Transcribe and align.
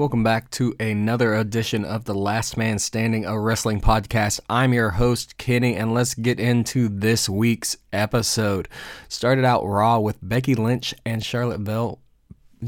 Welcome 0.00 0.24
back 0.24 0.48
to 0.52 0.74
another 0.80 1.34
edition 1.34 1.84
of 1.84 2.06
the 2.06 2.14
Last 2.14 2.56
Man 2.56 2.78
Standing, 2.78 3.26
a 3.26 3.38
wrestling 3.38 3.82
podcast. 3.82 4.40
I'm 4.48 4.72
your 4.72 4.88
host, 4.88 5.36
Kenny, 5.36 5.76
and 5.76 5.92
let's 5.92 6.14
get 6.14 6.40
into 6.40 6.88
this 6.88 7.28
week's 7.28 7.76
episode. 7.92 8.66
Started 9.10 9.44
out 9.44 9.62
Raw 9.62 9.98
with 9.98 10.16
Becky 10.22 10.54
Lynch 10.54 10.94
and 11.04 11.22
Charlotte 11.22 11.60
Vale. 11.60 11.98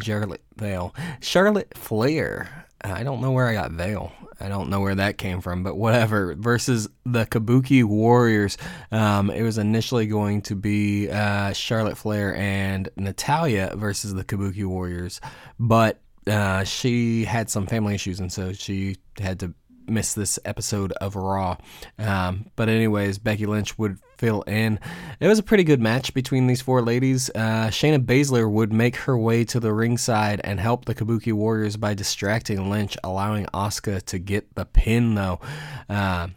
Charlotte 0.03 0.43
Vale. 0.57 0.95
Charlotte 1.23 1.73
Flair. 1.75 2.67
I 2.83 3.03
don't 3.03 3.23
know 3.23 3.33
where 3.33 3.49
I 3.49 3.55
got 3.55 3.71
Vale. 3.71 4.13
I 4.39 4.49
don't 4.49 4.69
know 4.69 4.81
where 4.81 4.97
that 4.97 5.17
came 5.17 5.41
from, 5.41 5.63
but 5.63 5.79
whatever. 5.79 6.35
Versus 6.35 6.87
the 7.07 7.25
Kabuki 7.25 7.83
Warriors. 7.83 8.59
Um, 8.91 9.31
it 9.31 9.43
was 9.43 9.57
initially 9.57 10.07
going 10.07 10.43
to 10.43 10.55
be 10.55 11.09
uh, 11.09 11.55
Charlotte 11.55 11.97
Flair 11.97 12.37
and 12.37 12.91
Natalya 12.95 13.73
versus 13.75 14.13
the 14.13 14.23
Kabuki 14.23 14.67
Warriors, 14.67 15.19
but 15.59 15.99
uh, 16.27 16.65
she 16.65 17.25
had 17.25 17.51
some 17.51 17.67
family 17.67 17.95
issues, 17.95 18.21
and 18.21 18.33
so 18.33 18.53
she 18.53 18.97
had 19.19 19.41
to 19.41 19.55
miss 19.89 20.15
this 20.15 20.39
episode 20.45 20.93
of 20.93 21.17
Raw. 21.17 21.57
Um, 21.99 22.47
but 22.57 22.69
anyways, 22.69 23.19
Becky 23.19 23.47
Lynch 23.47 23.79
would 23.79 23.99
fill 24.17 24.43
in. 24.43 24.79
It 25.21 25.27
was 25.27 25.39
a 25.39 25.43
pretty 25.43 25.65
good 25.65 25.81
match 25.81 26.15
between 26.15 26.47
these 26.47 26.63
four 26.63 26.83
ladies. 26.83 27.31
Uh, 27.35 27.69
Shayna 27.69 28.05
Baszler 28.05 28.51
would 28.51 28.73
make 28.73 28.97
her 28.97 29.19
way 29.19 29.45
to 29.47 29.61
the 29.61 29.73
ringside 29.73 30.41
and 30.45 30.61
help 30.61 30.85
the 30.85 30.95
Kabuki 30.95 31.33
Warriors 31.33 31.77
by 31.77 31.95
distracting 31.95 32.71
Lynch, 32.71 32.97
allowing 33.03 33.47
Asuka 33.47 34.03
to 34.05 34.19
get 34.19 34.55
the 34.55 34.65
pin 34.65 35.15
though. 35.15 35.41
Uh, 35.89 36.29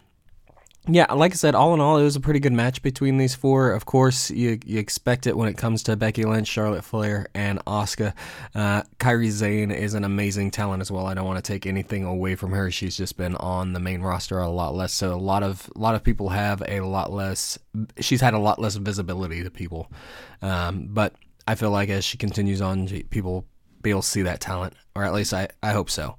yeah, 0.88 1.12
like 1.12 1.32
I 1.32 1.34
said, 1.34 1.54
all 1.54 1.74
in 1.74 1.80
all, 1.80 1.98
it 1.98 2.04
was 2.04 2.16
a 2.16 2.20
pretty 2.20 2.38
good 2.38 2.52
match 2.52 2.80
between 2.82 3.16
these 3.16 3.34
four. 3.34 3.72
Of 3.72 3.86
course, 3.86 4.30
you, 4.30 4.58
you 4.64 4.78
expect 4.78 5.26
it 5.26 5.36
when 5.36 5.48
it 5.48 5.56
comes 5.56 5.82
to 5.84 5.96
Becky 5.96 6.24
Lynch, 6.24 6.46
Charlotte 6.46 6.84
Flair, 6.84 7.26
and 7.34 7.64
Asuka. 7.66 8.14
Uh, 8.54 8.82
Kairi 8.98 9.30
Sane 9.30 9.70
is 9.70 9.94
an 9.94 10.04
amazing 10.04 10.50
talent 10.50 10.80
as 10.80 10.90
well. 10.90 11.06
I 11.06 11.14
don't 11.14 11.26
want 11.26 11.42
to 11.42 11.52
take 11.52 11.66
anything 11.66 12.04
away 12.04 12.36
from 12.36 12.52
her. 12.52 12.70
She's 12.70 12.96
just 12.96 13.16
been 13.16 13.34
on 13.36 13.72
the 13.72 13.80
main 13.80 14.00
roster 14.00 14.38
a 14.38 14.48
lot 14.48 14.74
less. 14.74 14.92
So 14.92 15.12
a 15.12 15.16
lot 15.16 15.42
of 15.42 15.68
a 15.74 15.78
lot 15.78 15.94
of 15.94 16.04
people 16.04 16.28
have 16.28 16.62
a 16.66 16.80
lot 16.80 17.12
less. 17.12 17.58
She's 18.00 18.20
had 18.20 18.34
a 18.34 18.38
lot 18.38 18.60
less 18.60 18.76
visibility 18.76 19.42
to 19.42 19.50
people. 19.50 19.90
Um, 20.42 20.88
but 20.90 21.14
I 21.48 21.54
feel 21.56 21.70
like 21.70 21.88
as 21.88 22.04
she 22.04 22.16
continues 22.16 22.60
on, 22.60 22.86
people 23.10 23.46
be 23.82 23.90
able 23.90 24.02
to 24.02 24.08
see 24.08 24.22
that 24.22 24.40
talent, 24.40 24.74
or 24.94 25.04
at 25.04 25.14
least 25.14 25.32
I, 25.32 25.48
I 25.62 25.72
hope 25.72 25.90
so. 25.90 26.16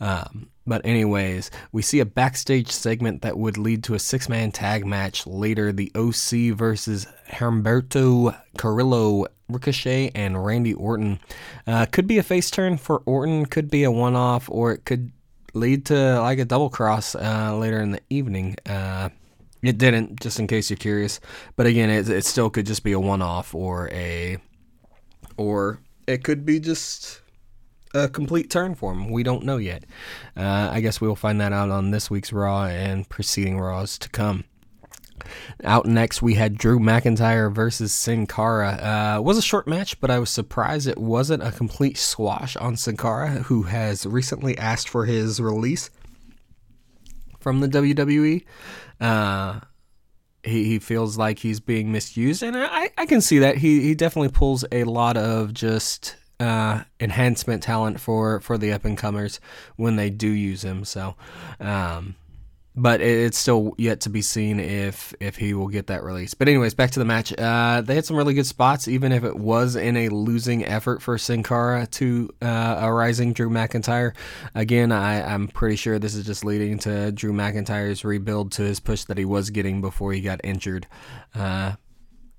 Um, 0.00 0.48
but, 0.70 0.86
anyways, 0.86 1.50
we 1.72 1.82
see 1.82 1.98
a 1.98 2.06
backstage 2.06 2.70
segment 2.70 3.22
that 3.22 3.36
would 3.36 3.58
lead 3.58 3.82
to 3.82 3.94
a 3.94 3.98
six 3.98 4.28
man 4.28 4.52
tag 4.52 4.86
match 4.86 5.26
later 5.26 5.72
the 5.72 5.90
OC 5.96 6.56
versus 6.56 7.08
Humberto 7.28 8.40
Carrillo, 8.56 9.26
Ricochet, 9.48 10.12
and 10.14 10.44
Randy 10.44 10.72
Orton. 10.72 11.18
Uh, 11.66 11.86
could 11.86 12.06
be 12.06 12.18
a 12.18 12.22
face 12.22 12.52
turn 12.52 12.76
for 12.76 13.02
Orton, 13.04 13.46
could 13.46 13.68
be 13.68 13.82
a 13.82 13.90
one 13.90 14.14
off, 14.14 14.48
or 14.48 14.70
it 14.70 14.84
could 14.84 15.10
lead 15.54 15.86
to 15.86 16.20
like 16.20 16.38
a 16.38 16.44
double 16.44 16.70
cross 16.70 17.16
uh, 17.16 17.56
later 17.56 17.80
in 17.80 17.90
the 17.90 18.00
evening. 18.08 18.54
Uh, 18.64 19.08
it 19.64 19.76
didn't, 19.76 20.20
just 20.20 20.38
in 20.38 20.46
case 20.46 20.70
you're 20.70 20.76
curious. 20.76 21.18
But 21.56 21.66
again, 21.66 21.90
it, 21.90 22.08
it 22.08 22.24
still 22.24 22.48
could 22.48 22.66
just 22.66 22.84
be 22.84 22.92
a 22.92 23.00
one 23.00 23.22
off 23.22 23.56
or 23.56 23.90
a. 23.90 24.38
Or 25.36 25.80
it 26.06 26.22
could 26.22 26.46
be 26.46 26.60
just 26.60 27.19
a 27.94 28.08
complete 28.08 28.50
turn 28.50 28.74
for 28.74 28.92
him. 28.92 29.10
We 29.10 29.22
don't 29.22 29.44
know 29.44 29.56
yet. 29.56 29.84
Uh, 30.36 30.70
I 30.72 30.80
guess 30.80 31.00
we'll 31.00 31.16
find 31.16 31.40
that 31.40 31.52
out 31.52 31.70
on 31.70 31.90
this 31.90 32.10
week's 32.10 32.32
Raw 32.32 32.64
and 32.64 33.08
preceding 33.08 33.58
Raws 33.58 33.98
to 33.98 34.08
come. 34.08 34.44
Out 35.64 35.86
next, 35.86 36.22
we 36.22 36.34
had 36.34 36.56
Drew 36.56 36.78
McIntyre 36.78 37.52
versus 37.54 37.92
Sin 37.92 38.26
Cara. 38.26 39.16
Uh, 39.18 39.20
was 39.20 39.36
a 39.36 39.42
short 39.42 39.68
match, 39.68 40.00
but 40.00 40.10
I 40.10 40.18
was 40.18 40.30
surprised 40.30 40.86
it 40.86 40.98
wasn't 40.98 41.42
a 41.42 41.52
complete 41.52 41.98
squash 41.98 42.56
on 42.56 42.76
Sin 42.76 42.96
Cara, 42.96 43.28
who 43.28 43.64
has 43.64 44.06
recently 44.06 44.56
asked 44.56 44.88
for 44.88 45.04
his 45.04 45.40
release 45.40 45.90
from 47.40 47.60
the 47.60 47.68
WWE. 47.68 48.44
Uh, 49.00 49.60
he, 50.42 50.64
he 50.64 50.78
feels 50.78 51.18
like 51.18 51.38
he's 51.38 51.60
being 51.60 51.92
misused, 51.92 52.42
and 52.42 52.56
I, 52.56 52.90
I 52.96 53.06
can 53.06 53.20
see 53.20 53.40
that. 53.40 53.58
He, 53.58 53.82
he 53.82 53.94
definitely 53.94 54.30
pulls 54.30 54.64
a 54.72 54.84
lot 54.84 55.16
of 55.16 55.52
just 55.52 56.16
uh, 56.40 56.82
enhancement 56.98 57.62
talent 57.62 58.00
for 58.00 58.40
for 58.40 58.58
the 58.58 58.72
up 58.72 58.84
and 58.84 58.96
comers 58.96 59.38
when 59.76 59.96
they 59.96 60.10
do 60.10 60.28
use 60.28 60.64
him. 60.64 60.84
So, 60.84 61.14
um, 61.60 62.16
but 62.74 63.02
it, 63.02 63.26
it's 63.26 63.38
still 63.38 63.74
yet 63.76 64.00
to 64.00 64.10
be 64.10 64.22
seen 64.22 64.58
if 64.58 65.12
if 65.20 65.36
he 65.36 65.52
will 65.52 65.68
get 65.68 65.88
that 65.88 66.02
release. 66.02 66.32
But 66.32 66.48
anyways, 66.48 66.72
back 66.72 66.92
to 66.92 66.98
the 66.98 67.04
match. 67.04 67.32
Uh, 67.36 67.82
they 67.82 67.94
had 67.94 68.06
some 68.06 68.16
really 68.16 68.32
good 68.32 68.46
spots, 68.46 68.88
even 68.88 69.12
if 69.12 69.22
it 69.22 69.36
was 69.36 69.76
in 69.76 69.96
a 69.98 70.08
losing 70.08 70.64
effort 70.64 71.02
for 71.02 71.18
Sin 71.18 71.42
Cara 71.42 71.86
to 71.88 72.30
uh, 72.40 72.78
a 72.80 72.92
rising 72.92 73.34
Drew 73.34 73.50
McIntyre. 73.50 74.14
Again, 74.54 74.92
I, 74.92 75.22
I'm 75.22 75.46
pretty 75.46 75.76
sure 75.76 75.98
this 75.98 76.14
is 76.14 76.24
just 76.24 76.44
leading 76.44 76.78
to 76.80 77.12
Drew 77.12 77.34
McIntyre's 77.34 78.02
rebuild 78.02 78.52
to 78.52 78.62
his 78.62 78.80
push 78.80 79.04
that 79.04 79.18
he 79.18 79.26
was 79.26 79.50
getting 79.50 79.82
before 79.82 80.14
he 80.14 80.22
got 80.22 80.40
injured. 80.42 80.86
Uh, 81.34 81.74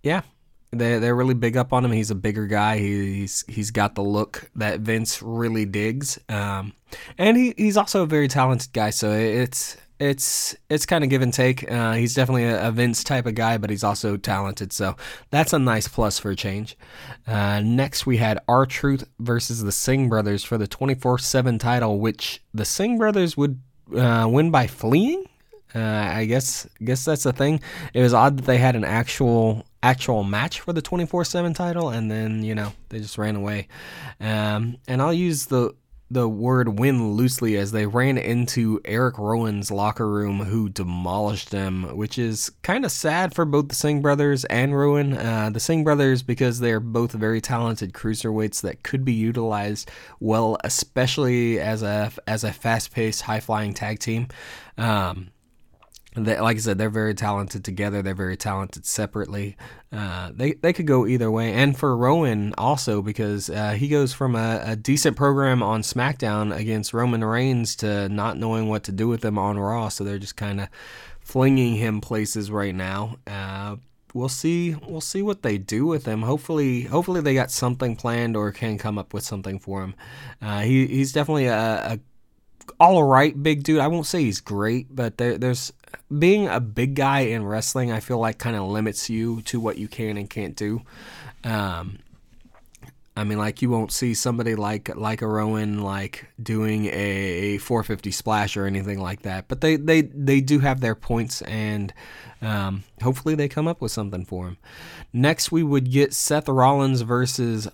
yeah, 0.01 0.21
they 0.71 0.99
they're 0.99 1.15
really 1.15 1.33
big 1.33 1.57
up 1.57 1.73
on 1.73 1.85
him. 1.85 1.91
He's 1.91 2.11
a 2.11 2.15
bigger 2.15 2.47
guy. 2.47 2.77
He's 2.77 3.43
he's 3.47 3.71
got 3.71 3.95
the 3.95 4.03
look 4.03 4.49
that 4.55 4.79
Vince 4.79 5.21
really 5.21 5.65
digs. 5.65 6.19
Um, 6.29 6.73
and 7.17 7.37
he, 7.37 7.53
he's 7.57 7.77
also 7.77 8.03
a 8.03 8.05
very 8.05 8.27
talented 8.27 8.73
guy. 8.73 8.89
So 8.89 9.11
it's 9.11 9.77
it's 10.01 10.55
it's 10.69 10.85
kind 10.85 11.03
of 11.03 11.09
give 11.09 11.21
and 11.21 11.33
take. 11.33 11.69
Uh, 11.69 11.93
he's 11.93 12.15
definitely 12.15 12.45
a, 12.45 12.69
a, 12.69 12.71
Vince 12.71 13.03
type 13.03 13.27
of 13.27 13.35
guy, 13.35 13.57
but 13.57 13.69
he's 13.69 13.83
also 13.83 14.17
talented. 14.17 14.73
So 14.73 14.95
that's 15.29 15.53
a 15.53 15.59
nice 15.59 15.87
plus 15.87 16.17
for 16.17 16.31
a 16.31 16.35
change. 16.35 16.75
Uh, 17.27 17.61
next, 17.63 18.07
we 18.07 18.17
had 18.17 18.39
R-Truth 18.47 19.07
versus 19.19 19.61
the 19.63 19.71
Singh 19.71 20.09
brothers 20.09 20.43
for 20.43 20.57
the 20.57 20.67
24 20.67 21.19
7 21.19 21.59
title, 21.59 21.99
which 21.99 22.41
the 22.51 22.65
Singh 22.65 22.97
brothers 22.97 23.37
would 23.37 23.61
uh, 23.95 24.27
win 24.29 24.49
by 24.49 24.65
fleeing. 24.65 25.25
Uh, 25.75 25.79
I 25.79 26.25
guess 26.25 26.67
guess 26.83 27.05
that's 27.05 27.23
the 27.23 27.31
thing. 27.31 27.61
It 27.93 28.01
was 28.01 28.13
odd 28.13 28.37
that 28.37 28.45
they 28.45 28.57
had 28.57 28.75
an 28.75 28.83
actual 28.83 29.65
actual 29.83 30.23
match 30.23 30.59
for 30.59 30.73
the 30.73 30.81
24/7 30.81 31.53
title, 31.53 31.89
and 31.89 32.09
then 32.09 32.43
you 32.43 32.55
know 32.55 32.73
they 32.89 32.99
just 32.99 33.17
ran 33.17 33.35
away. 33.35 33.67
Um, 34.19 34.77
and 34.87 35.01
I'll 35.01 35.13
use 35.13 35.47
the 35.47 35.73
the 36.11 36.27
word 36.27 36.77
win 36.77 37.13
loosely 37.13 37.55
as 37.57 37.71
they 37.71 37.85
ran 37.85 38.17
into 38.17 38.81
Eric 38.83 39.17
Rowan's 39.17 39.71
locker 39.71 40.09
room, 40.09 40.39
who 40.39 40.67
demolished 40.67 41.51
them, 41.51 41.95
which 41.95 42.19
is 42.19 42.51
kind 42.63 42.83
of 42.83 42.91
sad 42.91 43.33
for 43.33 43.45
both 43.45 43.69
the 43.69 43.75
Singh 43.75 44.01
brothers 44.01 44.43
and 44.45 44.77
Rowan. 44.77 45.13
Uh, 45.13 45.49
the 45.53 45.59
Singh 45.61 45.85
brothers, 45.85 46.21
because 46.21 46.59
they're 46.59 46.81
both 46.81 47.13
very 47.13 47.39
talented 47.39 47.93
cruiserweights 47.93 48.59
that 48.61 48.83
could 48.83 49.05
be 49.05 49.13
utilized 49.13 49.89
well, 50.19 50.57
especially 50.65 51.61
as 51.61 51.81
a 51.81 52.11
as 52.27 52.43
a 52.43 52.51
fast 52.51 52.91
paced, 52.93 53.21
high 53.21 53.39
flying 53.39 53.73
tag 53.73 53.99
team. 53.99 54.27
Um, 54.77 55.29
they, 56.15 56.37
like 56.39 56.57
I 56.57 56.59
said, 56.59 56.77
they're 56.77 56.89
very 56.89 57.13
talented 57.13 57.63
together. 57.63 58.01
They're 58.01 58.13
very 58.13 58.35
talented 58.35 58.85
separately. 58.85 59.55
Uh, 59.93 60.31
they 60.33 60.53
they 60.53 60.73
could 60.73 60.87
go 60.87 61.07
either 61.07 61.31
way. 61.31 61.53
And 61.53 61.77
for 61.77 61.95
Rowan 61.95 62.53
also 62.57 63.01
because 63.01 63.49
uh, 63.49 63.71
he 63.71 63.87
goes 63.87 64.13
from 64.13 64.35
a, 64.35 64.61
a, 64.65 64.75
decent 64.75 65.15
program 65.15 65.63
on 65.63 65.83
SmackDown 65.83 66.55
against 66.55 66.93
Roman 66.93 67.23
Reigns 67.23 67.77
to 67.77 68.09
not 68.09 68.37
knowing 68.37 68.67
what 68.67 68.83
to 68.85 68.91
do 68.91 69.07
with 69.07 69.23
him 69.23 69.37
on 69.37 69.57
Raw. 69.57 69.87
So 69.87 70.03
they're 70.03 70.19
just 70.19 70.35
kind 70.35 70.59
of 70.59 70.67
flinging 71.21 71.75
him 71.75 72.01
places 72.01 72.51
right 72.51 72.75
now. 72.75 73.17
Uh, 73.25 73.77
we'll 74.13 74.29
see. 74.29 74.75
We'll 74.75 74.99
see 74.99 75.21
what 75.21 75.43
they 75.43 75.57
do 75.57 75.85
with 75.85 76.05
him. 76.05 76.23
Hopefully, 76.23 76.83
hopefully 76.83 77.21
they 77.21 77.33
got 77.33 77.51
something 77.51 77.95
planned 77.95 78.35
or 78.35 78.51
can 78.51 78.77
come 78.77 78.97
up 78.97 79.13
with 79.13 79.23
something 79.23 79.59
for 79.59 79.81
him. 79.81 79.95
Uh, 80.41 80.59
he 80.61 80.87
he's 80.87 81.13
definitely 81.13 81.45
a, 81.45 81.93
a 81.93 81.99
all 82.79 83.03
right 83.03 83.41
big 83.41 83.63
dude. 83.63 83.79
I 83.79 83.87
won't 83.87 84.05
say 84.05 84.23
he's 84.23 84.39
great, 84.39 84.93
but 84.95 85.17
there, 85.17 85.37
there's 85.37 85.73
being 86.17 86.47
a 86.47 86.59
big 86.59 86.95
guy 86.95 87.21
in 87.21 87.45
wrestling, 87.45 87.91
I 87.91 87.99
feel 87.99 88.19
like 88.19 88.37
kind 88.37 88.55
of 88.55 88.63
limits 88.63 89.09
you 89.09 89.41
to 89.43 89.59
what 89.59 89.77
you 89.77 89.87
can 89.87 90.17
and 90.17 90.29
can't 90.29 90.55
do. 90.55 90.81
Um, 91.43 91.99
I 93.15 93.23
mean, 93.23 93.37
like 93.37 93.61
you 93.61 93.69
won't 93.69 93.91
see 93.91 94.13
somebody 94.13 94.55
like 94.55 94.95
like 94.95 95.21
a 95.21 95.27
Rowan 95.27 95.81
like 95.81 96.27
doing 96.41 96.85
a 96.87 97.57
450 97.57 98.09
splash 98.11 98.55
or 98.55 98.65
anything 98.65 98.99
like 98.99 99.23
that. 99.23 99.47
But 99.47 99.61
they 99.61 99.75
they 99.75 100.01
they 100.01 100.39
do 100.39 100.59
have 100.59 100.79
their 100.79 100.95
points, 100.95 101.41
and 101.41 101.93
um, 102.41 102.83
hopefully 103.01 103.35
they 103.35 103.49
come 103.49 103.67
up 103.67 103.81
with 103.81 103.91
something 103.91 104.25
for 104.25 104.47
him. 104.47 104.57
Next, 105.11 105.51
we 105.51 105.61
would 105.61 105.91
get 105.91 106.13
Seth 106.13 106.47
Rollins 106.47 107.01
versus 107.01 107.67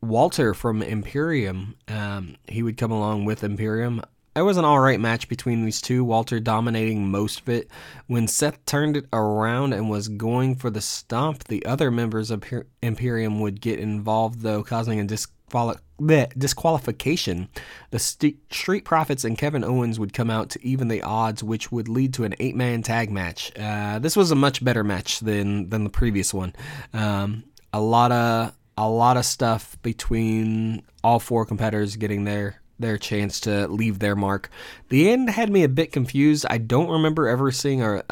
Walter 0.00 0.54
from 0.54 0.82
Imperium. 0.82 1.76
Um, 1.86 2.36
he 2.48 2.62
would 2.62 2.78
come 2.78 2.90
along 2.90 3.26
with 3.26 3.44
Imperium. 3.44 4.02
It 4.38 4.42
was 4.42 4.56
an 4.56 4.64
alright 4.64 5.00
match 5.00 5.28
between 5.28 5.64
these 5.64 5.80
two, 5.80 6.04
Walter 6.04 6.38
dominating 6.38 7.10
most 7.10 7.40
of 7.40 7.48
it. 7.48 7.68
When 8.06 8.28
Seth 8.28 8.64
turned 8.66 8.96
it 8.96 9.06
around 9.12 9.72
and 9.72 9.90
was 9.90 10.06
going 10.06 10.54
for 10.54 10.70
the 10.70 10.80
stomp, 10.80 11.44
the 11.44 11.66
other 11.66 11.90
members 11.90 12.30
of 12.30 12.44
Imperium 12.80 13.40
would 13.40 13.60
get 13.60 13.80
involved, 13.80 14.42
though, 14.42 14.62
causing 14.62 15.00
a 15.00 15.04
disquali- 15.04 15.80
bleh, 16.00 16.32
disqualification. 16.38 17.48
The 17.90 17.98
St- 17.98 18.38
Street 18.52 18.84
Profits 18.84 19.24
and 19.24 19.36
Kevin 19.36 19.64
Owens 19.64 19.98
would 19.98 20.12
come 20.12 20.30
out 20.30 20.50
to 20.50 20.64
even 20.64 20.86
the 20.86 21.02
odds, 21.02 21.42
which 21.42 21.72
would 21.72 21.88
lead 21.88 22.14
to 22.14 22.22
an 22.22 22.36
eight 22.38 22.54
man 22.54 22.82
tag 22.82 23.10
match. 23.10 23.50
Uh, 23.58 23.98
this 23.98 24.14
was 24.16 24.30
a 24.30 24.36
much 24.36 24.62
better 24.62 24.84
match 24.84 25.18
than, 25.18 25.68
than 25.70 25.82
the 25.82 25.90
previous 25.90 26.32
one. 26.32 26.54
Um, 26.92 27.42
a 27.72 27.80
lot 27.80 28.12
of 28.12 28.54
a 28.76 28.88
lot 28.88 29.16
of 29.16 29.24
stuff 29.24 29.76
between 29.82 30.84
all 31.02 31.18
four 31.18 31.44
competitors 31.44 31.96
getting 31.96 32.22
their 32.22 32.62
their 32.78 32.98
chance 32.98 33.40
to 33.40 33.66
leave 33.68 33.98
their 33.98 34.16
mark. 34.16 34.50
The 34.88 35.10
end 35.10 35.30
had 35.30 35.50
me 35.50 35.64
a 35.64 35.68
bit 35.68 35.92
confused. 35.92 36.46
I 36.48 36.58
don't 36.58 36.90
remember 36.90 37.28
ever 37.28 37.50
seeing 37.50 37.82
a, 37.82 38.02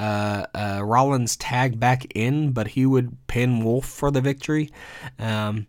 a, 0.55 0.85
Rollins 0.85 1.37
tag 1.37 1.79
back 1.79 2.07
in, 2.15 2.53
but 2.53 2.69
he 2.69 2.87
would 2.87 3.17
pin 3.27 3.65
Wolf 3.65 3.87
for 3.87 4.11
the 4.11 4.21
victory. 4.21 4.71
Um, 5.19 5.67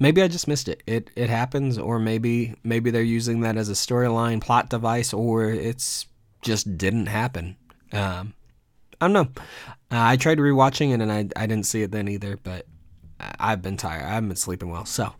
maybe 0.00 0.22
I 0.22 0.28
just 0.28 0.48
missed 0.48 0.68
it. 0.68 0.82
It 0.86 1.10
it 1.14 1.30
happens, 1.30 1.78
or 1.78 1.98
maybe 1.98 2.54
maybe 2.64 2.90
they're 2.90 3.02
using 3.02 3.40
that 3.40 3.56
as 3.56 3.68
a 3.68 3.74
storyline 3.74 4.40
plot 4.40 4.70
device, 4.70 5.12
or 5.12 5.44
it's 5.44 6.06
just 6.42 6.76
didn't 6.76 7.06
happen. 7.06 7.56
Um, 7.92 8.34
I 9.00 9.06
don't 9.06 9.12
know. 9.12 9.42
Uh, 9.92 10.04
I 10.06 10.16
tried 10.16 10.38
rewatching 10.38 10.92
it 10.92 11.00
and 11.00 11.12
I 11.12 11.28
I 11.36 11.46
didn't 11.46 11.66
see 11.66 11.82
it 11.82 11.90
then 11.90 12.08
either, 12.08 12.36
but 12.36 12.66
I've 13.38 13.62
been 13.62 13.76
tired. 13.76 14.02
I 14.04 14.10
haven't 14.10 14.28
been 14.28 14.36
sleeping 14.36 14.70
well, 14.70 14.84
so 14.84 15.12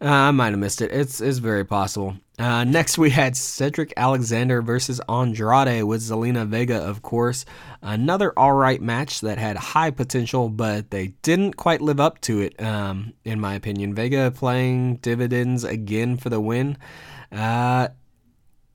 uh, 0.00 0.06
I 0.06 0.30
might 0.30 0.50
have 0.50 0.58
missed 0.58 0.80
it. 0.80 0.92
It's 0.92 1.20
it's 1.20 1.38
very 1.38 1.64
possible. 1.64 2.16
Uh, 2.38 2.62
next, 2.62 2.98
we 2.98 3.10
had 3.10 3.36
Cedric 3.36 3.92
Alexander 3.96 4.62
versus 4.62 5.00
Andrade 5.08 5.82
with 5.82 6.02
Zelina 6.02 6.46
Vega, 6.46 6.76
of 6.76 7.02
course. 7.02 7.44
Another 7.82 8.32
all 8.38 8.52
right 8.52 8.80
match 8.80 9.22
that 9.22 9.38
had 9.38 9.56
high 9.56 9.90
potential, 9.90 10.48
but 10.48 10.90
they 10.90 11.08
didn't 11.22 11.56
quite 11.56 11.80
live 11.80 11.98
up 11.98 12.20
to 12.20 12.40
it, 12.40 12.62
um, 12.62 13.12
in 13.24 13.40
my 13.40 13.54
opinion. 13.54 13.92
Vega 13.92 14.30
playing 14.30 14.96
dividends 14.96 15.64
again 15.64 16.16
for 16.16 16.28
the 16.28 16.40
win. 16.40 16.76
Uh, 17.32 17.88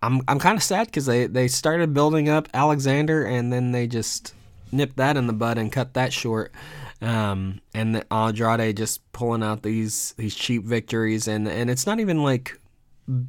I'm 0.02 0.22
I'm 0.28 0.40
kind 0.40 0.58
of 0.58 0.64
sad 0.64 0.88
because 0.88 1.06
they, 1.06 1.28
they 1.28 1.48
started 1.48 1.94
building 1.94 2.28
up 2.28 2.50
Alexander 2.54 3.24
and 3.24 3.54
then 3.54 3.72
they 3.72 3.88
just 3.88 4.34
nipped 4.74 4.98
that 4.98 5.16
in 5.16 5.28
the 5.28 5.34
bud 5.34 5.58
and 5.58 5.72
cut 5.72 5.94
that 5.94 6.12
short. 6.12 6.52
Um, 7.04 7.60
and 7.74 8.06
Andrade 8.10 8.78
just 8.78 9.12
pulling 9.12 9.44
out 9.44 9.62
these 9.62 10.14
these 10.14 10.34
cheap 10.34 10.64
victories 10.64 11.28
and 11.28 11.50
and 11.50 11.70
it's 11.70 11.86
not 11.86 12.00
even 12.00 12.24
like 12.24 12.58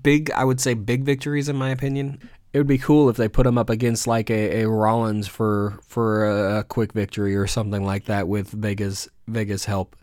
big 0.00 0.31
I 0.31 0.44
would 0.44 0.61
say 0.61 0.75
big 0.75 1.03
victories 1.03 1.49
in 1.49 1.56
my 1.56 1.71
opinion. 1.71 2.21
It 2.53 2.59
would 2.59 2.69
be 2.69 2.79
cool 2.79 3.09
if 3.09 3.17
they 3.17 3.29
put 3.29 3.49
him 3.49 3.59
up 3.59 3.69
against 3.69 4.06
like 4.06 4.31
a, 4.31 4.62
a 4.62 4.69
Rollins 4.69 5.26
for 5.26 5.81
for 5.82 6.25
a, 6.25 6.59
a 6.61 6.65
quick 6.65 6.93
victory 6.93 7.35
or 7.35 7.49
something 7.49 7.85
like 7.85 8.05
that 8.05 8.29
with 8.29 8.50
Vega's 8.50 9.09
Vega's 9.26 9.65
help. 9.65 9.97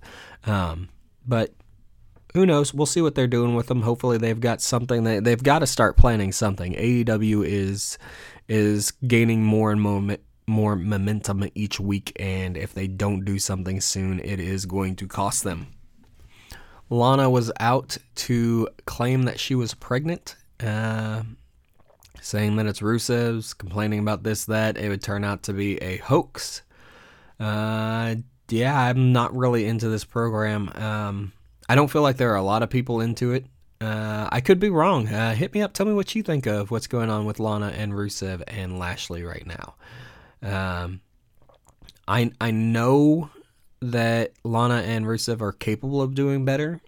Um, 0.46 0.90
but 1.26 1.54
who 2.34 2.46
knows? 2.46 2.74
We'll 2.74 2.86
see 2.86 3.02
what 3.02 3.16
they're 3.16 3.26
doing 3.28 3.56
with 3.56 3.68
them. 3.68 3.84
Hopefully, 3.84 4.18
they've 4.18 4.40
got 4.40 4.62
something. 4.62 5.06
That, 5.06 5.24
they've 5.24 5.42
got 5.42 5.60
to 5.60 5.68
start 5.68 5.96
planning 5.96 6.34
something. 6.34 6.74
AEW 6.74 7.46
is 7.46 7.98
is 8.50 8.92
gaining 9.08 9.44
more 9.44 9.72
and 9.72 9.80
more 9.80 10.02
more 10.48 10.76
momentum 10.76 11.50
each 11.56 11.80
week, 11.80 12.12
and 12.20 12.58
if 12.58 12.74
they 12.74 12.88
don't 12.88 13.24
do 13.26 13.40
something 13.40 13.82
soon, 13.82 14.20
it 14.20 14.40
is 14.40 14.66
going 14.66 14.96
to 14.98 15.08
cost 15.08 15.44
them. 15.44 15.68
Lana 16.90 17.30
was 17.30 17.52
out 17.60 17.98
to 18.16 18.68
claim 18.86 19.24
that 19.24 19.40
she 19.40 19.56
was 19.56 19.74
pregnant, 19.74 20.36
uh, 20.60 21.24
saying 22.20 22.58
that 22.58 22.66
it's 22.66 22.82
Rusev's, 22.82 23.54
complaining 23.54 24.00
about 24.00 24.24
this, 24.24 24.46
that. 24.46 24.78
It 24.78 24.90
would 24.90 25.02
turn 25.02 25.24
out 25.24 25.44
to 25.44 25.54
be 25.54 25.78
a 25.82 25.98
hoax. 25.98 26.62
Uh, 27.40 28.16
yeah, 28.50 28.78
I'm 28.78 29.14
not 29.14 29.36
really 29.36 29.66
into 29.66 29.88
this 29.88 30.04
program. 30.04 30.70
Um, 30.76 31.32
I 31.70 31.76
don't 31.76 31.90
feel 31.90 32.02
like 32.02 32.18
there 32.18 32.34
are 32.34 32.38
a 32.38 32.44
lot 32.44 32.62
of 32.62 32.70
people 32.70 33.00
into 33.00 33.32
it. 33.32 33.46
Uh, 33.80 34.28
I 34.32 34.42
could 34.42 34.60
be 34.60 34.70
wrong. 34.70 35.08
Uh, 35.08 35.34
hit 35.34 35.54
me 35.54 35.62
up. 35.62 35.74
Tell 35.74 35.86
me 35.86 35.94
what 35.94 36.14
you 36.14 36.22
think 36.22 36.46
of 36.46 36.70
what's 36.70 36.88
going 36.88 37.10
on 37.10 37.26
with 37.26 37.40
Lana 37.40 37.74
and 37.76 37.94
Rusev 37.94 38.44
and 38.48 38.78
Lashley 38.78 39.24
right 39.24 39.48
now. 39.48 39.76
Um, 40.42 41.02
I 42.08 42.32
I 42.42 42.52
know 42.52 43.30
that 43.82 44.34
Lana 44.44 44.84
and 44.86 45.06
Rusev 45.06 45.42
are 45.42 45.52
capable 45.52 46.02
of 46.02 46.16
doing 46.16 46.46
better 46.46 46.82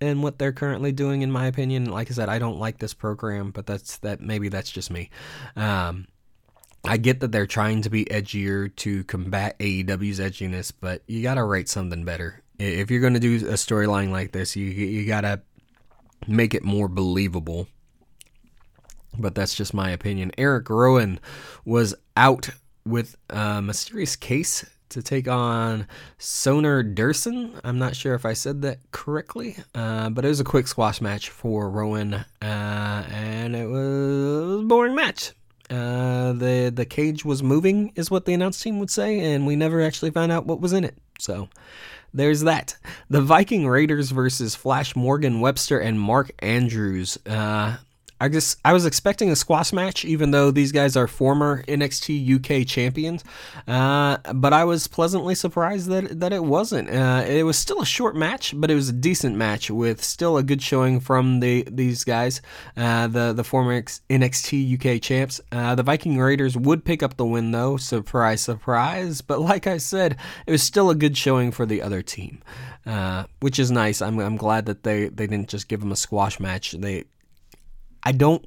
than 0.00 0.22
what 0.22 0.38
they're 0.38 0.52
currently 0.52 0.92
doing, 0.92 1.22
in 1.22 1.30
my 1.30 1.46
opinion. 1.46 1.86
Like 1.86 2.10
I 2.10 2.14
said, 2.14 2.28
I 2.28 2.38
don't 2.38 2.58
like 2.58 2.78
this 2.78 2.94
program, 2.94 3.50
but 3.50 3.66
that's 3.66 3.98
that. 3.98 4.20
Maybe 4.20 4.48
that's 4.48 4.70
just 4.70 4.90
me. 4.90 5.10
Um, 5.56 6.06
I 6.84 6.96
get 6.96 7.20
that 7.20 7.30
they're 7.32 7.46
trying 7.46 7.82
to 7.82 7.90
be 7.90 8.06
edgier 8.06 8.74
to 8.76 9.04
combat 9.04 9.58
AEW's 9.58 10.18
edginess, 10.18 10.72
but 10.78 11.02
you 11.06 11.22
gotta 11.22 11.44
write 11.44 11.68
something 11.68 12.04
better. 12.04 12.42
If 12.58 12.90
you're 12.90 13.02
gonna 13.02 13.20
do 13.20 13.36
a 13.36 13.54
storyline 13.54 14.10
like 14.10 14.32
this, 14.32 14.56
you 14.56 14.66
you 14.66 15.06
gotta 15.06 15.42
make 16.26 16.54
it 16.54 16.64
more 16.64 16.88
believable. 16.88 17.68
But 19.18 19.34
that's 19.34 19.54
just 19.54 19.74
my 19.74 19.90
opinion. 19.90 20.32
Eric 20.38 20.70
Rowan 20.70 21.20
was 21.64 21.94
out 22.16 22.50
with 22.90 23.16
a 23.30 23.62
mysterious 23.62 24.16
case 24.16 24.64
to 24.90 25.02
take 25.02 25.28
on 25.28 25.86
Soner 26.18 26.94
Durson. 26.94 27.58
I'm 27.64 27.78
not 27.78 27.96
sure 27.96 28.14
if 28.14 28.26
I 28.26 28.32
said 28.32 28.62
that 28.62 28.78
correctly, 28.90 29.56
uh, 29.74 30.10
but 30.10 30.24
it 30.24 30.28
was 30.28 30.40
a 30.40 30.44
quick 30.44 30.66
squash 30.66 31.00
match 31.00 31.30
for 31.30 31.70
Rowan, 31.70 32.14
uh, 32.14 32.24
and 32.42 33.56
it 33.56 33.66
was 33.66 34.60
a 34.60 34.64
boring 34.66 34.94
match. 34.94 35.32
Uh, 35.70 36.32
the 36.32 36.72
the 36.74 36.84
cage 36.84 37.24
was 37.24 37.42
moving, 37.42 37.92
is 37.94 38.10
what 38.10 38.24
the 38.24 38.34
announce 38.34 38.60
team 38.60 38.80
would 38.80 38.90
say, 38.90 39.20
and 39.20 39.46
we 39.46 39.54
never 39.54 39.80
actually 39.80 40.10
found 40.10 40.32
out 40.32 40.44
what 40.44 40.60
was 40.60 40.72
in 40.72 40.84
it. 40.84 40.96
So 41.20 41.48
there's 42.12 42.40
that. 42.40 42.76
The 43.08 43.22
Viking 43.22 43.68
Raiders 43.68 44.10
versus 44.10 44.56
Flash 44.56 44.96
Morgan 44.96 45.40
Webster 45.40 45.78
and 45.78 46.00
Mark 46.00 46.32
Andrews. 46.40 47.18
Uh, 47.24 47.76
I 48.20 48.28
just 48.28 48.58
I 48.64 48.74
was 48.74 48.84
expecting 48.84 49.30
a 49.30 49.36
squash 49.36 49.72
match, 49.72 50.04
even 50.04 50.30
though 50.30 50.50
these 50.50 50.72
guys 50.72 50.94
are 50.96 51.08
former 51.08 51.62
NXT 51.64 52.36
UK 52.36 52.66
champions. 52.66 53.24
Uh, 53.66 54.18
but 54.34 54.52
I 54.52 54.64
was 54.64 54.86
pleasantly 54.86 55.34
surprised 55.34 55.88
that 55.88 56.20
that 56.20 56.32
it 56.32 56.44
wasn't. 56.44 56.90
Uh, 56.90 57.24
it 57.26 57.44
was 57.44 57.58
still 57.58 57.80
a 57.80 57.86
short 57.86 58.14
match, 58.14 58.52
but 58.54 58.70
it 58.70 58.74
was 58.74 58.90
a 58.90 58.92
decent 58.92 59.36
match 59.36 59.70
with 59.70 60.04
still 60.04 60.36
a 60.36 60.42
good 60.42 60.62
showing 60.62 61.00
from 61.00 61.40
the 61.40 61.66
these 61.70 62.04
guys, 62.04 62.42
uh, 62.76 63.06
the 63.06 63.32
the 63.32 63.44
former 63.44 63.80
NXT 63.80 64.74
UK 64.74 65.00
champs. 65.00 65.40
Uh, 65.50 65.74
the 65.74 65.82
Viking 65.82 66.18
Raiders 66.18 66.56
would 66.56 66.84
pick 66.84 67.02
up 67.02 67.16
the 67.16 67.24
win 67.24 67.52
though, 67.52 67.78
surprise 67.78 68.42
surprise. 68.42 69.22
But 69.22 69.40
like 69.40 69.66
I 69.66 69.78
said, 69.78 70.16
it 70.46 70.50
was 70.50 70.62
still 70.62 70.90
a 70.90 70.94
good 70.94 71.16
showing 71.16 71.52
for 71.52 71.64
the 71.64 71.80
other 71.80 72.02
team. 72.02 72.42
Uh, 72.86 73.24
which 73.40 73.58
is 73.58 73.70
nice. 73.70 74.00
I'm, 74.00 74.18
I'm 74.18 74.38
glad 74.38 74.64
that 74.66 74.84
they, 74.84 75.08
they 75.08 75.26
didn't 75.26 75.50
just 75.50 75.68
give 75.68 75.80
them 75.80 75.92
a 75.92 75.96
squash 75.96 76.40
match. 76.40 76.72
They 76.72 77.04
I 78.02 78.12
don't 78.12 78.44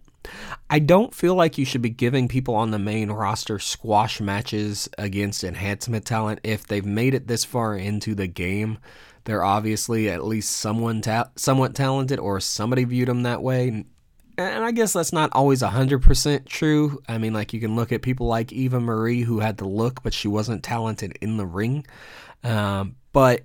I 0.70 0.80
don't 0.80 1.14
feel 1.14 1.36
like 1.36 1.58
you 1.58 1.66
should 1.66 1.82
be 1.82 1.90
giving 1.90 2.28
people 2.28 2.56
on 2.56 2.72
the 2.72 2.80
main 2.80 3.12
roster 3.12 3.60
squash 3.60 4.22
matches 4.22 4.90
against 4.98 5.44
enhancement 5.44 6.06
talent 6.06 6.40
if 6.44 6.66
they've 6.66 6.86
made 6.86 7.14
it 7.14 7.28
this 7.28 7.44
far 7.44 7.76
into 7.76 8.16
the 8.16 8.28
game. 8.28 8.78
They're 9.26 9.44
obviously 9.44 10.10
at 10.10 10.26
least 10.26 10.52
someone 10.52 11.02
ta- 11.02 11.30
somewhat 11.36 11.76
talented, 11.76 12.20
or 12.20 12.40
somebody 12.40 12.84
viewed 12.84 13.08
them 13.08 13.24
that 13.24 13.42
way. 13.42 13.86
And 14.38 14.66
I 14.66 14.72
guess 14.72 14.94
that's 14.94 15.14
not 15.14 15.30
always 15.34 15.62
100% 15.62 16.46
true. 16.46 17.02
I 17.08 17.18
mean, 17.18 17.34
like, 17.34 17.54
you 17.54 17.60
can 17.60 17.76
look 17.76 17.92
at 17.92 18.02
people 18.02 18.28
like 18.28 18.52
Eva 18.52 18.80
Marie, 18.80 19.22
who 19.22 19.40
had 19.40 19.58
the 19.58 19.68
look, 19.68 20.04
but 20.04 20.14
she 20.14 20.28
wasn't 20.28 20.64
talented 20.64 21.18
in 21.22 21.38
the 21.38 21.46
ring. 21.46 21.86
Um, 22.44 22.96
but 23.14 23.44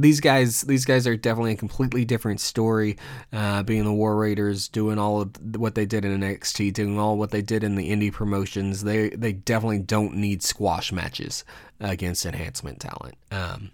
these 0.00 0.20
guys 0.20 0.62
these 0.62 0.84
guys 0.84 1.06
are 1.06 1.16
definitely 1.16 1.52
a 1.52 1.56
completely 1.56 2.04
different 2.04 2.40
story 2.40 2.96
uh, 3.32 3.62
being 3.62 3.84
the 3.84 3.92
war 3.92 4.16
raiders 4.16 4.68
doing 4.68 4.98
all 4.98 5.20
of 5.20 5.56
what 5.56 5.74
they 5.74 5.86
did 5.86 6.04
in 6.04 6.20
NXT 6.20 6.72
doing 6.72 6.98
all 6.98 7.16
what 7.16 7.30
they 7.30 7.42
did 7.42 7.64
in 7.64 7.74
the 7.74 7.90
indie 7.90 8.12
promotions. 8.12 8.84
They 8.84 9.10
they 9.10 9.32
definitely 9.32 9.80
don't 9.80 10.14
need 10.14 10.42
squash 10.42 10.92
matches 10.92 11.44
against 11.80 12.24
enhancement 12.24 12.80
talent. 12.80 13.16
Um, 13.30 13.70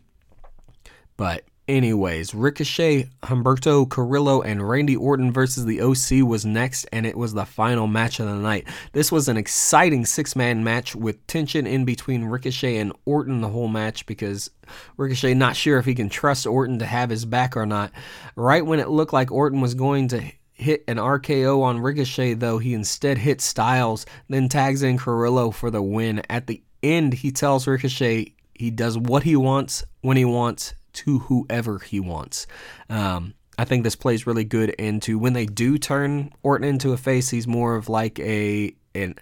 but 1.16 1.45
Anyways, 1.66 2.35
Ricochet, 2.35 3.09
Humberto 3.23 3.88
Carrillo, 3.88 4.42
and 4.42 4.68
Randy 4.68 4.97
Orton 4.97 5.33
versus 5.33 5.64
the 5.64 5.80
OC 5.80 6.23
was 6.28 6.44
next, 6.44 6.85
and 6.92 7.06
it 7.06 7.16
was 7.16 7.33
the 7.33 7.47
final 7.47 7.87
match 7.87 8.21
of 8.21 8.26
the 8.26 8.35
night. 8.35 8.68
This 8.92 9.11
was 9.11 9.28
an 9.28 9.38
exciting 9.38 10.04
six 10.04 10.37
man 10.37 10.62
match 10.62 10.94
with 10.94 11.26
tension 11.26 11.66
in 11.66 11.87
between 11.87 12.26
Ricochet 12.26 12.76
and 12.76 12.92
Orton 13.06 13.40
the 13.40 13.49
whole 13.49 13.68
match 13.68 14.04
because 14.04 14.50
Ricochet 14.99 15.33
not 15.33 15.56
sure 15.56 15.78
if 15.78 15.87
he 15.87 15.94
can 15.94 16.11
trust 16.11 16.47
Orton 16.47 16.80
to 16.80 16.87
have 16.87 17.09
his 17.09 17.25
back 17.25 17.56
or 17.56 17.64
not. 17.64 17.92
Right 18.37 18.64
when 18.64 18.78
it 18.78 18.90
looked 18.90 19.14
like 19.14 19.33
Orton 19.33 19.62
was 19.62 19.73
going 19.73 20.09
to 20.09 20.23
hit 20.52 20.85
an 20.87 20.99
RKO 20.99 21.62
on 21.62 21.80
Ricochet, 21.80 22.35
though, 22.35 22.59
he 22.59 22.75
instead 22.75 23.16
hit 23.16 23.40
Styles, 23.40 24.04
then 24.28 24.50
tags 24.50 24.83
in 24.83 24.99
Carrillo 24.99 25.50
for 25.50 25.71
the 25.71 25.83
win. 25.83 26.21
At 26.28 26.47
the 26.47 26.62
end, 26.83 27.14
he 27.14 27.33
tells 27.33 27.66
Ricochet 27.66 28.35
he 28.52 28.71
does 28.71 28.99
what 28.99 29.23
he 29.23 29.35
wants 29.35 29.83
when 30.02 30.18
he 30.18 30.26
wants 30.26 30.75
to 30.94 31.20
whoever 31.20 31.78
he 31.78 32.00
wants. 32.00 32.46
Um, 32.88 33.34
I 33.56 33.64
think 33.64 33.84
this 33.84 33.96
plays 33.96 34.26
really 34.26 34.44
good 34.44 34.70
into 34.70 35.18
when 35.18 35.32
they 35.32 35.46
do 35.46 35.78
turn 35.78 36.32
Orton 36.42 36.66
into 36.66 36.92
a 36.92 36.96
face. 36.96 37.30
He's 37.30 37.46
more 37.46 37.76
of 37.76 37.88
like 37.88 38.18
a 38.18 38.74
and 38.94 39.20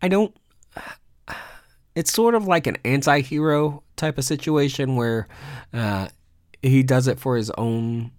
I 0.00 0.08
don't. 0.08 0.34
It's 1.94 2.12
sort 2.12 2.34
of 2.34 2.46
like 2.46 2.66
an 2.66 2.76
anti-hero 2.84 3.82
type 3.96 4.18
of 4.18 4.24
situation 4.24 4.96
where 4.96 5.28
uh, 5.72 6.08
he 6.62 6.82
does 6.82 7.08
it 7.08 7.18
for 7.18 7.36
his 7.36 7.50
own 7.52 8.12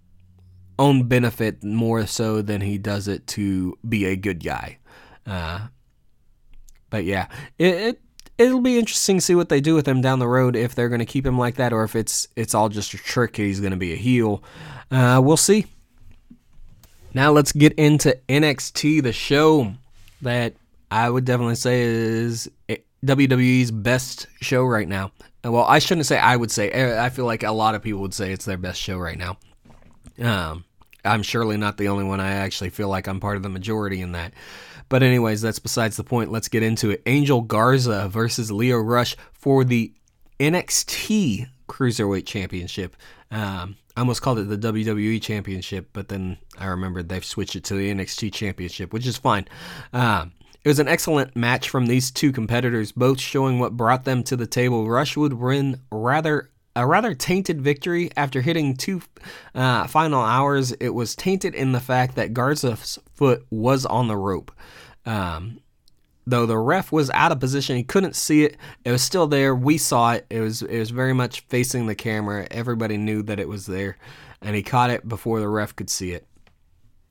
own 0.78 1.04
benefit 1.08 1.62
more 1.64 2.06
so 2.06 2.40
than 2.40 2.60
he 2.60 2.78
does 2.78 3.08
it 3.08 3.26
to 3.26 3.76
be 3.88 4.04
a 4.06 4.16
good 4.16 4.42
guy. 4.42 4.78
Uh, 5.26 5.68
but 6.90 7.04
yeah, 7.04 7.28
it, 7.58 7.74
it 7.74 8.02
it'll 8.38 8.60
be 8.60 8.78
interesting 8.78 9.18
to 9.18 9.20
see 9.20 9.34
what 9.34 9.48
they 9.48 9.60
do 9.60 9.74
with 9.74 9.86
him 9.86 10.00
down 10.00 10.20
the 10.20 10.28
road 10.28 10.56
if 10.56 10.74
they're 10.74 10.88
going 10.88 11.00
to 11.00 11.06
keep 11.06 11.26
him 11.26 11.38
like 11.38 11.56
that 11.56 11.72
or 11.72 11.84
if 11.84 11.94
it's 11.96 12.28
it's 12.36 12.54
all 12.54 12.68
just 12.68 12.94
a 12.94 12.96
trick. 12.96 13.36
He's 13.36 13.60
going 13.60 13.72
to 13.72 13.76
be 13.76 13.92
a 13.92 13.96
heel. 13.96 14.42
Uh, 14.90 15.20
we'll 15.22 15.36
see. 15.36 15.66
Now 17.12 17.32
let's 17.32 17.52
get 17.52 17.72
into 17.74 18.16
NXT, 18.28 19.02
the 19.02 19.12
show 19.12 19.72
that 20.22 20.54
I 20.90 21.10
would 21.10 21.24
definitely 21.24 21.56
say 21.56 21.82
is 21.82 22.50
WWE's 23.04 23.70
best 23.70 24.28
show 24.40 24.64
right 24.64 24.88
now. 24.88 25.12
Well, 25.44 25.64
I 25.64 25.78
shouldn't 25.78 26.06
say 26.06 26.18
I 26.18 26.36
would 26.36 26.50
say. 26.50 26.98
I 26.98 27.08
feel 27.10 27.24
like 27.24 27.42
a 27.42 27.52
lot 27.52 27.74
of 27.74 27.82
people 27.82 28.00
would 28.00 28.14
say 28.14 28.32
it's 28.32 28.44
their 28.44 28.56
best 28.56 28.80
show 28.80 28.98
right 28.98 29.18
now. 29.18 29.38
Um, 30.20 30.64
I'm 31.04 31.22
surely 31.22 31.56
not 31.56 31.76
the 31.76 31.88
only 31.88 32.04
one. 32.04 32.20
I 32.20 32.32
actually 32.32 32.70
feel 32.70 32.88
like 32.88 33.06
I'm 33.06 33.20
part 33.20 33.36
of 33.36 33.42
the 33.42 33.48
majority 33.48 34.00
in 34.00 34.12
that. 34.12 34.32
But 34.88 35.02
anyways, 35.02 35.42
that's 35.42 35.58
besides 35.58 35.96
the 35.96 36.04
point. 36.04 36.32
Let's 36.32 36.48
get 36.48 36.62
into 36.62 36.90
it. 36.90 37.02
Angel 37.06 37.42
Garza 37.42 38.08
versus 38.08 38.50
Lio 38.50 38.78
Rush 38.78 39.16
for 39.32 39.64
the 39.64 39.92
NXT 40.40 41.48
Cruiserweight 41.68 42.26
Championship. 42.26 42.96
Um, 43.30 43.76
I 43.96 44.00
almost 44.00 44.22
called 44.22 44.38
it 44.38 44.44
the 44.48 44.56
WWE 44.56 45.20
Championship, 45.20 45.90
but 45.92 46.08
then 46.08 46.38
I 46.58 46.66
remembered 46.66 47.08
they've 47.08 47.24
switched 47.24 47.56
it 47.56 47.64
to 47.64 47.74
the 47.74 47.92
NXT 47.92 48.32
Championship, 48.32 48.92
which 48.92 49.06
is 49.06 49.16
fine. 49.16 49.46
Um, 49.92 50.32
it 50.64 50.68
was 50.68 50.78
an 50.78 50.88
excellent 50.88 51.36
match 51.36 51.68
from 51.68 51.86
these 51.86 52.10
two 52.10 52.32
competitors, 52.32 52.92
both 52.92 53.20
showing 53.20 53.58
what 53.58 53.76
brought 53.76 54.04
them 54.04 54.22
to 54.24 54.36
the 54.36 54.46
table. 54.46 54.88
Rush 54.88 55.16
would 55.16 55.34
win 55.34 55.80
rather 55.90 56.50
a 56.78 56.86
rather 56.86 57.12
tainted 57.12 57.60
victory 57.60 58.08
after 58.16 58.40
hitting 58.40 58.76
two 58.76 59.02
uh, 59.52 59.88
final 59.88 60.22
hours. 60.22 60.70
It 60.72 60.90
was 60.90 61.16
tainted 61.16 61.54
in 61.56 61.72
the 61.72 61.80
fact 61.80 62.14
that 62.14 62.32
Garza's 62.32 63.00
foot 63.12 63.44
was 63.50 63.84
on 63.84 64.06
the 64.06 64.16
rope. 64.16 64.52
Um, 65.04 65.58
though 66.24 66.46
the 66.46 66.56
ref 66.56 66.92
was 66.92 67.10
out 67.10 67.32
of 67.32 67.40
position, 67.40 67.76
he 67.76 67.82
couldn't 67.82 68.14
see 68.14 68.44
it. 68.44 68.56
It 68.84 68.92
was 68.92 69.02
still 69.02 69.26
there. 69.26 69.56
We 69.56 69.76
saw 69.76 70.12
it. 70.12 70.26
It 70.30 70.40
was 70.40 70.62
it 70.62 70.78
was 70.78 70.90
very 70.90 71.12
much 71.12 71.40
facing 71.48 71.88
the 71.88 71.96
camera. 71.96 72.46
Everybody 72.48 72.96
knew 72.96 73.24
that 73.24 73.40
it 73.40 73.48
was 73.48 73.66
there, 73.66 73.98
and 74.40 74.54
he 74.54 74.62
caught 74.62 74.90
it 74.90 75.08
before 75.08 75.40
the 75.40 75.48
ref 75.48 75.74
could 75.74 75.90
see 75.90 76.12
it. 76.12 76.28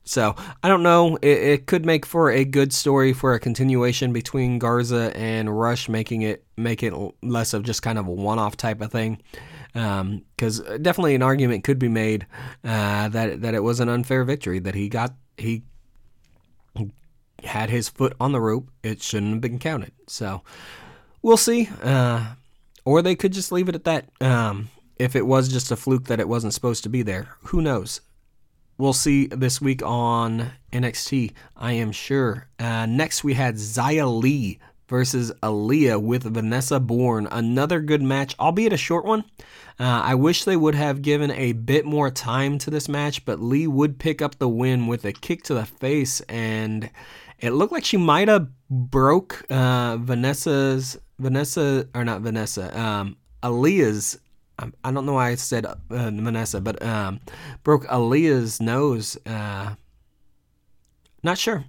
So 0.04 0.34
I 0.62 0.68
don't 0.68 0.82
know. 0.82 1.16
It, 1.16 1.38
it, 1.38 1.66
could 1.66 1.84
make 1.84 2.06
for 2.06 2.30
a 2.30 2.42
good 2.42 2.72
story 2.72 3.12
for 3.12 3.34
a 3.34 3.38
continuation 3.38 4.14
between 4.14 4.58
Garza 4.58 5.14
and 5.14 5.60
Rush, 5.60 5.90
making 5.90 6.22
it 6.22 6.46
make 6.56 6.82
it 6.82 6.94
less 7.22 7.52
of 7.52 7.64
just 7.64 7.82
kind 7.82 7.98
of 7.98 8.06
a 8.06 8.10
one-off 8.10 8.56
type 8.56 8.80
of 8.80 8.90
thing 8.90 9.20
because 9.72 10.60
um, 10.60 10.82
definitely 10.82 11.14
an 11.14 11.22
argument 11.22 11.64
could 11.64 11.78
be 11.78 11.88
made 11.88 12.26
uh, 12.64 13.08
that 13.08 13.42
that 13.42 13.54
it 13.54 13.62
was 13.62 13.80
an 13.80 13.88
unfair 13.88 14.24
victory 14.24 14.58
that 14.58 14.74
he 14.74 14.88
got 14.88 15.14
he 15.36 15.62
had 17.44 17.70
his 17.70 17.88
foot 17.88 18.14
on 18.20 18.32
the 18.32 18.40
rope. 18.40 18.70
It 18.82 19.02
shouldn't 19.02 19.32
have 19.32 19.40
been 19.40 19.58
counted. 19.58 19.92
So 20.06 20.42
we'll 21.22 21.36
see. 21.36 21.68
Uh, 21.82 22.34
or 22.84 23.02
they 23.02 23.14
could 23.14 23.32
just 23.32 23.52
leave 23.52 23.68
it 23.68 23.74
at 23.74 23.84
that. 23.84 24.08
Um, 24.20 24.70
if 24.96 25.14
it 25.14 25.26
was 25.26 25.48
just 25.48 25.70
a 25.70 25.76
fluke 25.76 26.06
that 26.06 26.20
it 26.20 26.28
wasn't 26.28 26.54
supposed 26.54 26.82
to 26.82 26.88
be 26.88 27.02
there, 27.02 27.28
who 27.44 27.62
knows? 27.62 28.00
We'll 28.78 28.92
see 28.92 29.26
this 29.26 29.60
week 29.60 29.82
on 29.82 30.52
NXT, 30.72 31.32
I 31.56 31.72
am 31.72 31.90
sure. 31.90 32.48
Uh, 32.58 32.86
next, 32.86 33.24
we 33.24 33.34
had 33.34 33.56
Xia 33.56 34.22
Li 34.22 34.60
versus 34.88 35.32
Aaliyah 35.42 36.02
with 36.02 36.24
Vanessa 36.24 36.80
Borne. 36.80 37.28
Another 37.30 37.80
good 37.80 38.02
match, 38.02 38.34
albeit 38.40 38.72
a 38.72 38.76
short 38.76 39.04
one. 39.04 39.24
Uh, 39.80 40.02
I 40.04 40.14
wish 40.16 40.44
they 40.44 40.56
would 40.56 40.74
have 40.74 41.02
given 41.02 41.30
a 41.30 41.52
bit 41.52 41.84
more 41.84 42.10
time 42.10 42.58
to 42.58 42.70
this 42.70 42.88
match, 42.88 43.24
but 43.24 43.40
Li 43.40 43.66
would 43.66 43.98
pick 43.98 44.20
up 44.20 44.38
the 44.38 44.48
win 44.48 44.88
with 44.88 45.04
a 45.04 45.12
kick 45.12 45.44
to 45.44 45.54
the 45.54 45.66
face, 45.66 46.20
and 46.22 46.90
it 47.38 47.50
looked 47.50 47.72
like 47.72 47.84
she 47.84 47.96
might 47.96 48.26
have 48.26 48.48
broke 48.68 49.46
uh, 49.50 49.96
Vanessa's 49.98 50.98
Vanessa 51.18 51.88
or 51.94 52.04
not 52.04 52.22
Vanessa, 52.22 52.78
um, 52.78 53.16
Aaliyah's. 53.42 54.18
Um, 54.60 54.74
I 54.82 54.90
don't 54.90 55.06
know 55.06 55.12
why 55.12 55.28
I 55.28 55.34
said 55.36 55.64
uh, 55.66 55.76
Vanessa, 55.88 56.60
but 56.60 56.82
um, 56.82 57.20
broke 57.62 57.86
Aaliyah's 57.86 58.60
nose. 58.60 59.16
Uh, 59.24 59.74
not 61.22 61.38
sure. 61.38 61.64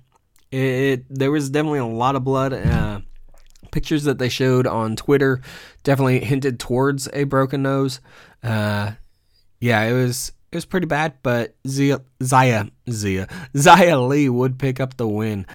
It, 0.51 0.57
it, 0.57 1.05
there 1.09 1.29
was 1.29 1.51
definitely 1.51 1.79
a 1.79 1.85
lot 1.85 2.15
of 2.15 2.23
blood. 2.23 2.53
Uh, 2.53 2.98
pictures 3.71 4.03
that 4.03 4.19
they 4.19 4.29
showed 4.29 4.67
on 4.67 4.95
Twitter 4.95 5.41
definitely 5.83 6.19
hinted 6.19 6.59
towards 6.59 7.09
a 7.13 7.23
broken 7.23 7.61
nose. 7.63 7.99
Uh, 8.43 8.91
yeah, 9.59 9.83
it 9.83 9.93
was 9.93 10.31
it 10.51 10.55
was 10.57 10.65
pretty 10.65 10.87
bad, 10.87 11.13
but 11.21 11.55
Zia 11.67 12.01
Zia 12.23 12.69
Zia 12.89 13.27
Xia 13.55 14.07
Li 14.07 14.29
would 14.29 14.57
pick 14.57 14.79
up 14.79 14.97
the 14.97 15.07
win. 15.07 15.45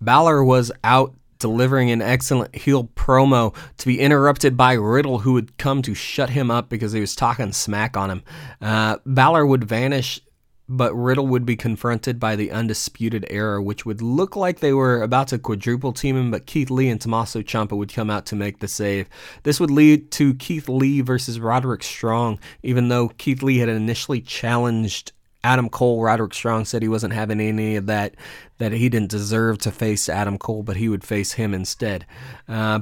Balor 0.00 0.44
was 0.44 0.72
out 0.84 1.14
delivering 1.38 1.90
an 1.90 2.02
excellent 2.02 2.54
heel 2.54 2.84
promo 2.96 3.54
to 3.78 3.86
be 3.86 4.00
interrupted 4.00 4.56
by 4.56 4.72
Riddle, 4.72 5.18
who 5.18 5.34
would 5.34 5.56
come 5.58 5.82
to 5.82 5.94
shut 5.94 6.30
him 6.30 6.50
up 6.50 6.68
because 6.68 6.92
he 6.92 7.00
was 7.00 7.14
talking 7.14 7.52
smack 7.52 7.96
on 7.96 8.10
him. 8.10 8.22
Uh, 8.60 8.98
Balor 9.04 9.46
would 9.46 9.64
vanish 9.64 10.20
but 10.68 10.94
Riddle 10.94 11.26
would 11.28 11.46
be 11.46 11.56
confronted 11.56 12.18
by 12.18 12.34
the 12.34 12.50
Undisputed 12.50 13.26
Era, 13.30 13.62
which 13.62 13.86
would 13.86 14.02
look 14.02 14.34
like 14.34 14.58
they 14.58 14.72
were 14.72 15.00
about 15.00 15.28
to 15.28 15.38
quadruple 15.38 15.92
team 15.92 16.16
him, 16.16 16.30
but 16.30 16.46
Keith 16.46 16.70
Lee 16.70 16.88
and 16.88 17.00
Tommaso 17.00 17.40
Ciampa 17.42 17.76
would 17.76 17.92
come 17.92 18.10
out 18.10 18.26
to 18.26 18.36
make 18.36 18.58
the 18.58 18.68
save. 18.68 19.08
This 19.44 19.60
would 19.60 19.70
lead 19.70 20.10
to 20.12 20.34
Keith 20.34 20.68
Lee 20.68 21.02
versus 21.02 21.38
Roderick 21.38 21.84
Strong, 21.84 22.40
even 22.62 22.88
though 22.88 23.08
Keith 23.10 23.42
Lee 23.42 23.58
had 23.58 23.68
initially 23.68 24.20
challenged 24.20 25.12
Adam 25.44 25.68
Cole. 25.68 26.02
Roderick 26.02 26.34
Strong 26.34 26.64
said 26.64 26.82
he 26.82 26.88
wasn't 26.88 27.12
having 27.12 27.40
any 27.40 27.76
of 27.76 27.86
that, 27.86 28.16
that 28.58 28.72
he 28.72 28.88
didn't 28.88 29.10
deserve 29.10 29.58
to 29.58 29.70
face 29.70 30.08
Adam 30.08 30.36
Cole, 30.36 30.64
but 30.64 30.76
he 30.76 30.88
would 30.88 31.04
face 31.04 31.32
him 31.32 31.54
instead. 31.54 32.04
Uh, 32.48 32.80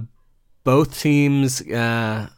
both 0.65 0.99
teams. 0.99 1.61
Uh, 1.61 2.29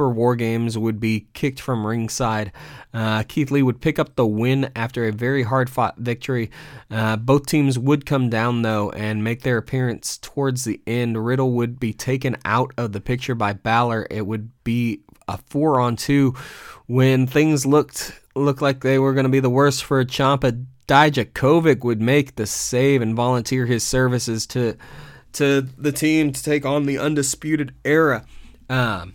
for 0.00 0.08
War 0.08 0.34
Games 0.34 0.78
would 0.78 0.98
be 0.98 1.26
kicked 1.34 1.60
from 1.60 1.86
ringside. 1.86 2.52
Uh, 2.94 3.22
Keith 3.24 3.50
Lee 3.50 3.62
would 3.62 3.82
pick 3.82 3.98
up 3.98 4.16
the 4.16 4.26
win 4.26 4.72
after 4.74 5.04
a 5.04 5.12
very 5.12 5.42
hard 5.42 5.68
fought 5.68 5.98
victory. 5.98 6.50
Uh, 6.90 7.16
both 7.16 7.44
teams 7.44 7.78
would 7.78 8.06
come 8.06 8.30
down, 8.30 8.62
though, 8.62 8.88
and 8.92 9.22
make 9.22 9.42
their 9.42 9.58
appearance 9.58 10.16
towards 10.16 10.64
the 10.64 10.80
end. 10.86 11.22
Riddle 11.22 11.52
would 11.52 11.78
be 11.78 11.92
taken 11.92 12.38
out 12.46 12.72
of 12.78 12.92
the 12.92 13.00
picture 13.02 13.34
by 13.34 13.52
Balor. 13.52 14.06
It 14.10 14.26
would 14.26 14.48
be 14.64 15.02
a 15.28 15.36
four 15.36 15.78
on 15.78 15.96
two 15.96 16.34
when 16.86 17.26
things 17.26 17.66
looked 17.66 18.18
looked 18.34 18.62
like 18.62 18.80
they 18.80 18.98
were 18.98 19.12
going 19.12 19.24
to 19.24 19.28
be 19.28 19.40
the 19.40 19.50
worst 19.50 19.84
for 19.84 20.02
Ciampa. 20.02 20.64
Dijakovic 20.88 21.84
would 21.84 22.00
make 22.00 22.36
the 22.36 22.46
save 22.46 23.02
and 23.02 23.14
volunteer 23.14 23.66
his 23.66 23.84
services 23.84 24.46
to 24.46 24.78
to 25.34 25.60
the 25.60 25.92
team 25.92 26.32
to 26.32 26.42
take 26.42 26.64
on 26.64 26.86
the 26.86 26.96
undisputed 26.96 27.74
era. 27.84 28.24
Um, 28.70 29.12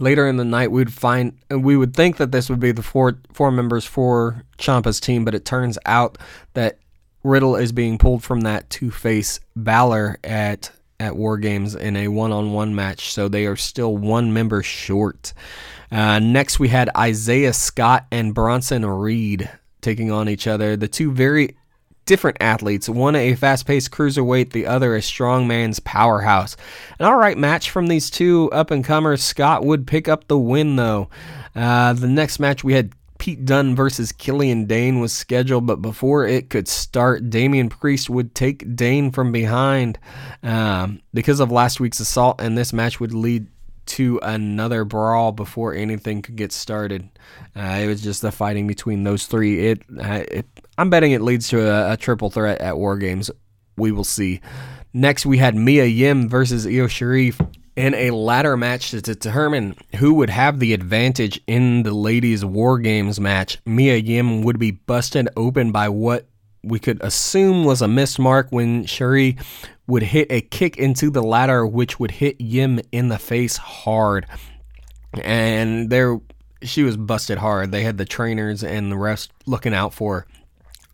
Later 0.00 0.26
in 0.26 0.36
the 0.36 0.44
night, 0.44 0.70
we'd 0.70 0.92
find 0.92 1.38
we 1.50 1.76
would 1.76 1.94
think 1.94 2.16
that 2.18 2.32
this 2.32 2.48
would 2.48 2.60
be 2.60 2.72
the 2.72 2.82
four 2.82 3.18
four 3.32 3.50
members 3.50 3.84
for 3.84 4.44
Ciampa's 4.58 5.00
team, 5.00 5.24
but 5.24 5.34
it 5.34 5.44
turns 5.44 5.78
out 5.86 6.18
that 6.54 6.78
Riddle 7.24 7.56
is 7.56 7.72
being 7.72 7.98
pulled 7.98 8.22
from 8.22 8.42
that 8.42 8.70
to 8.70 8.90
face 8.90 9.40
Balor 9.56 10.18
at 10.22 10.70
at 11.00 11.16
War 11.16 11.38
Games 11.38 11.74
in 11.74 11.96
a 11.96 12.08
one-on-one 12.08 12.74
match, 12.74 13.12
so 13.12 13.28
they 13.28 13.46
are 13.46 13.56
still 13.56 13.96
one 13.96 14.32
member 14.32 14.62
short. 14.62 15.32
Uh, 15.92 16.18
next, 16.18 16.58
we 16.58 16.68
had 16.68 16.90
Isaiah 16.96 17.52
Scott 17.52 18.06
and 18.10 18.34
Bronson 18.34 18.84
Reed 18.84 19.48
taking 19.80 20.10
on 20.10 20.28
each 20.28 20.46
other. 20.46 20.76
The 20.76 20.88
two 20.88 21.12
very 21.12 21.56
different 22.08 22.38
athletes, 22.40 22.88
one 22.88 23.14
a 23.14 23.34
fast 23.34 23.66
paced 23.66 23.90
cruiserweight, 23.90 24.50
the 24.50 24.66
other 24.66 24.96
a 24.96 25.00
strongman's 25.00 25.78
powerhouse. 25.78 26.56
An 26.98 27.04
all 27.04 27.16
right 27.16 27.36
match 27.36 27.70
from 27.70 27.86
these 27.86 28.08
two 28.08 28.50
up 28.50 28.70
and 28.70 28.82
comers. 28.82 29.22
Scott 29.22 29.62
would 29.62 29.86
pick 29.86 30.08
up 30.08 30.26
the 30.26 30.38
win, 30.38 30.76
though. 30.76 31.10
Uh, 31.54 31.92
the 31.92 32.08
next 32.08 32.38
match 32.38 32.64
we 32.64 32.72
had 32.72 32.92
Pete 33.18 33.44
Dunne 33.44 33.76
versus 33.76 34.10
Killian 34.10 34.64
Dane 34.64 35.00
was 35.00 35.12
scheduled, 35.12 35.66
but 35.66 35.82
before 35.82 36.26
it 36.26 36.48
could 36.48 36.66
start, 36.66 37.28
Damian 37.28 37.68
Priest 37.68 38.08
would 38.08 38.34
take 38.34 38.74
Dane 38.74 39.10
from 39.10 39.30
behind 39.30 39.98
um, 40.42 41.02
because 41.12 41.40
of 41.40 41.52
last 41.52 41.78
week's 41.78 42.00
assault, 42.00 42.40
and 42.40 42.56
this 42.56 42.72
match 42.72 43.00
would 43.00 43.12
lead 43.12 43.46
to 43.84 44.18
another 44.22 44.84
brawl 44.84 45.32
before 45.32 45.74
anything 45.74 46.22
could 46.22 46.36
get 46.36 46.52
started. 46.52 47.08
Uh, 47.54 47.80
it 47.82 47.86
was 47.86 48.02
just 48.02 48.22
the 48.22 48.32
fighting 48.32 48.66
between 48.66 49.02
those 49.02 49.26
three. 49.26 49.66
It, 49.66 49.82
uh, 49.98 50.24
it 50.30 50.46
I'm 50.78 50.90
betting 50.90 51.10
it 51.10 51.22
leads 51.22 51.48
to 51.48 51.68
a, 51.68 51.94
a, 51.94 51.96
triple 51.96 52.30
threat 52.30 52.60
at 52.60 52.78
War 52.78 52.96
Games. 52.96 53.32
We 53.76 53.90
will 53.90 54.04
see. 54.04 54.40
Next, 54.92 55.26
we 55.26 55.38
had 55.38 55.56
Mia 55.56 55.84
Yim 55.84 56.28
versus 56.28 56.66
Io 56.66 56.86
Shirai 56.86 57.34
in 57.74 57.94
a 57.94 58.12
ladder 58.12 58.56
match 58.56 58.92
to 58.92 59.00
determine 59.00 59.76
who 59.96 60.14
would 60.14 60.30
have 60.30 60.60
the 60.60 60.72
advantage 60.72 61.40
in 61.48 61.82
the 61.82 61.92
ladies' 61.92 62.44
War 62.44 62.78
Games 62.78 63.18
match. 63.18 63.58
Mia 63.66 63.96
Yim 63.96 64.42
would 64.42 64.60
be 64.60 64.70
busted 64.70 65.28
open 65.36 65.72
by 65.72 65.88
what 65.88 66.28
we 66.62 66.78
could 66.78 67.02
assume 67.02 67.64
was 67.64 67.82
a 67.82 67.88
missed 67.88 68.20
mark 68.20 68.48
when 68.50 68.84
Shirai 68.84 69.40
would 69.88 70.04
hit 70.04 70.30
a 70.30 70.40
kick 70.42 70.76
into 70.76 71.10
the 71.10 71.22
ladder, 71.22 71.66
which 71.66 71.98
would 71.98 72.12
hit 72.12 72.40
Yim 72.40 72.80
in 72.92 73.08
the 73.08 73.18
face 73.18 73.56
hard. 73.56 74.26
And 75.22 75.90
there, 75.90 76.20
she 76.62 76.84
was 76.84 76.96
busted 76.96 77.38
hard. 77.38 77.72
They 77.72 77.82
had 77.82 77.98
the 77.98 78.04
trainers 78.04 78.62
and 78.62 78.92
the 78.92 78.96
rest 78.96 79.32
looking 79.44 79.74
out 79.74 79.92
for 79.92 80.20
her. 80.20 80.26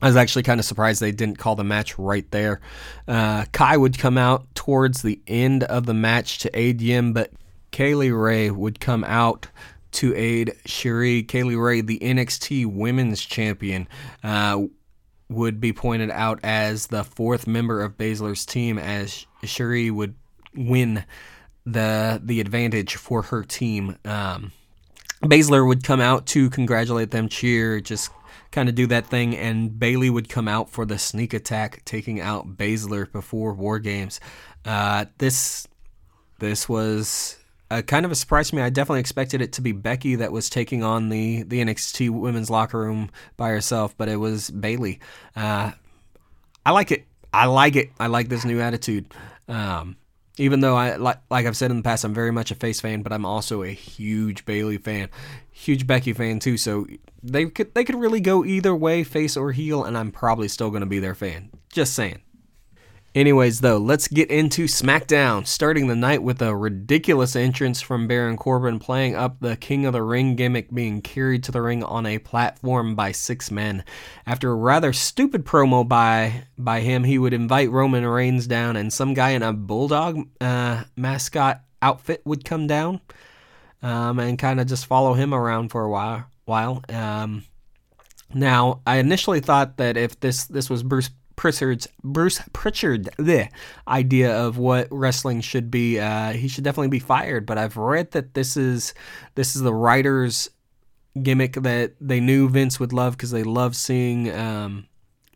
I 0.04 0.06
was 0.06 0.16
actually 0.16 0.42
kind 0.42 0.60
of 0.60 0.66
surprised 0.66 1.00
they 1.00 1.12
didn't 1.12 1.38
call 1.38 1.56
the 1.56 1.64
match 1.64 1.98
right 1.98 2.30
there. 2.30 2.60
Uh, 3.08 3.46
Kai 3.52 3.78
would 3.78 3.98
come 3.98 4.18
out 4.18 4.54
towards 4.54 5.00
the 5.00 5.18
end 5.26 5.64
of 5.64 5.86
the 5.86 5.94
match 5.94 6.40
to 6.40 6.50
aid 6.54 6.82
Yim, 6.82 7.14
but 7.14 7.32
Kay 7.70 7.94
Lee 7.94 8.10
Ray 8.10 8.50
would 8.50 8.80
come 8.80 9.02
out 9.04 9.46
to 9.92 10.14
aid 10.14 10.56
Shirai 10.66 11.24
Kaylee 11.24 11.58
Ray, 11.58 11.80
the 11.80 11.98
NXT 12.00 12.66
Women's 12.66 13.24
Champion. 13.24 13.88
Uh, 14.22 14.64
would 15.30 15.58
be 15.58 15.72
pointed 15.72 16.10
out 16.10 16.38
as 16.42 16.88
the 16.88 17.02
fourth 17.02 17.46
member 17.46 17.80
of 17.80 17.96
Baszler's 17.96 18.44
team, 18.44 18.78
as 18.78 19.24
Shirai 19.42 19.90
would 19.90 20.16
win 20.54 21.02
the 21.64 22.20
the 22.22 22.42
advantage 22.42 22.96
for 22.96 23.22
her 23.22 23.42
team. 23.42 23.96
Um, 24.04 24.52
Baszler 25.22 25.66
would 25.66 25.82
come 25.82 26.02
out 26.02 26.26
to 26.26 26.50
congratulate 26.50 27.10
them, 27.10 27.30
cheer, 27.30 27.80
just 27.80 28.10
kind 28.54 28.68
of 28.68 28.74
do 28.74 28.86
that 28.86 29.06
thing, 29.06 29.36
and 29.36 29.78
Bayley 29.78 30.08
would 30.08 30.28
come 30.28 30.48
out 30.48 30.70
for 30.70 30.86
the 30.86 30.98
sneak 30.98 31.34
attack, 31.34 31.84
taking 31.84 32.20
out 32.20 32.56
Baszler 32.56 33.10
before 33.10 33.52
War 33.52 33.78
Games. 33.78 34.20
Uh, 34.64 35.06
this 35.18 35.66
this 36.38 36.68
was 36.68 37.36
kind 37.82 38.06
of 38.06 38.12
a 38.12 38.14
surprise 38.14 38.50
to 38.50 38.56
me. 38.56 38.62
I 38.62 38.70
definitely 38.70 39.00
expected 39.00 39.40
it 39.40 39.52
to 39.54 39.60
be 39.60 39.72
Becky 39.72 40.16
that 40.16 40.32
was 40.32 40.48
taking 40.48 40.82
on 40.82 41.08
the 41.08 41.42
the 41.42 41.60
NXT 41.60 42.10
Women's 42.10 42.50
Locker 42.50 42.78
Room 42.78 43.10
by 43.36 43.50
herself, 43.50 43.96
but 43.96 44.08
it 44.08 44.16
was 44.16 44.50
Bayley. 44.50 45.00
Uh, 45.36 45.72
I 46.64 46.70
like 46.70 46.90
it. 46.90 47.04
I 47.32 47.46
like 47.46 47.76
it. 47.76 47.90
I 47.98 48.06
like 48.06 48.28
this 48.28 48.44
new 48.44 48.60
attitude. 48.60 49.12
Um, 49.48 49.96
even 50.36 50.60
though 50.60 50.76
I 50.76 50.96
like 50.96 51.18
like 51.30 51.46
I've 51.46 51.56
said 51.56 51.70
in 51.70 51.76
the 51.76 51.82
past, 51.82 52.04
I'm 52.04 52.14
very 52.14 52.32
much 52.32 52.50
a 52.50 52.54
face 52.54 52.80
fan, 52.80 53.02
but 53.02 53.12
I'm 53.12 53.24
also 53.24 53.62
a 53.62 53.68
huge 53.68 54.44
Bayley 54.44 54.78
fan, 54.78 55.08
huge 55.50 55.86
Becky 55.86 56.12
fan 56.12 56.40
too. 56.40 56.56
So 56.56 56.86
they 57.22 57.46
could 57.46 57.74
they 57.74 57.84
could 57.84 57.94
really 57.94 58.20
go 58.20 58.44
either 58.44 58.74
way, 58.74 59.04
face 59.04 59.36
or 59.36 59.52
heel, 59.52 59.84
and 59.84 59.96
I'm 59.96 60.10
probably 60.10 60.48
still 60.48 60.70
going 60.70 60.80
to 60.80 60.86
be 60.86 60.98
their 60.98 61.14
fan. 61.14 61.50
Just 61.70 61.94
saying. 61.94 62.22
Anyways, 63.14 63.60
though, 63.60 63.78
let's 63.78 64.08
get 64.08 64.28
into 64.28 64.64
SmackDown, 64.64 65.46
starting 65.46 65.86
the 65.86 65.94
night 65.94 66.24
with 66.24 66.42
a 66.42 66.56
ridiculous 66.56 67.36
entrance 67.36 67.80
from 67.80 68.08
Baron 68.08 68.36
Corbin 68.36 68.80
playing 68.80 69.14
up 69.14 69.38
the 69.38 69.56
King 69.56 69.86
of 69.86 69.92
the 69.92 70.02
Ring 70.02 70.34
gimmick 70.34 70.74
being 70.74 71.00
carried 71.00 71.44
to 71.44 71.52
the 71.52 71.62
ring 71.62 71.84
on 71.84 72.06
a 72.06 72.18
platform 72.18 72.96
by 72.96 73.12
six 73.12 73.52
men. 73.52 73.84
After 74.26 74.50
a 74.50 74.56
rather 74.56 74.92
stupid 74.92 75.44
promo 75.44 75.86
by 75.86 76.46
by 76.58 76.80
him, 76.80 77.04
he 77.04 77.16
would 77.16 77.32
invite 77.32 77.70
Roman 77.70 78.04
Reigns 78.04 78.48
down, 78.48 78.74
and 78.74 78.92
some 78.92 79.14
guy 79.14 79.30
in 79.30 79.44
a 79.44 79.52
bulldog 79.52 80.28
uh, 80.40 80.82
mascot 80.96 81.60
outfit 81.80 82.20
would 82.24 82.44
come 82.44 82.66
down 82.66 83.00
um, 83.80 84.18
and 84.18 84.40
kind 84.40 84.60
of 84.60 84.66
just 84.66 84.86
follow 84.86 85.14
him 85.14 85.32
around 85.32 85.68
for 85.68 85.84
a 85.84 85.90
while. 85.90 86.26
While 86.46 86.82
um, 86.88 87.44
now, 88.34 88.80
I 88.84 88.96
initially 88.96 89.38
thought 89.38 89.76
that 89.76 89.96
if 89.96 90.18
this 90.18 90.46
this 90.46 90.68
was 90.68 90.82
Bruce 90.82 91.10
Prichard's 91.36 91.88
Bruce 92.02 92.40
Prichard 92.52 93.08
the 93.18 93.48
idea 93.88 94.36
of 94.36 94.58
what 94.58 94.88
wrestling 94.90 95.40
should 95.40 95.70
be. 95.70 95.98
Uh, 95.98 96.32
he 96.32 96.48
should 96.48 96.64
definitely 96.64 96.88
be 96.88 96.98
fired. 96.98 97.46
But 97.46 97.58
I've 97.58 97.76
read 97.76 98.12
that 98.12 98.34
this 98.34 98.56
is 98.56 98.94
this 99.34 99.56
is 99.56 99.62
the 99.62 99.74
writers' 99.74 100.50
gimmick 101.20 101.54
that 101.54 101.94
they 102.00 102.20
knew 102.20 102.48
Vince 102.48 102.78
would 102.80 102.92
love 102.92 103.16
because 103.16 103.30
they 103.30 103.42
love 103.42 103.76
seeing 103.76 104.32
um, 104.32 104.86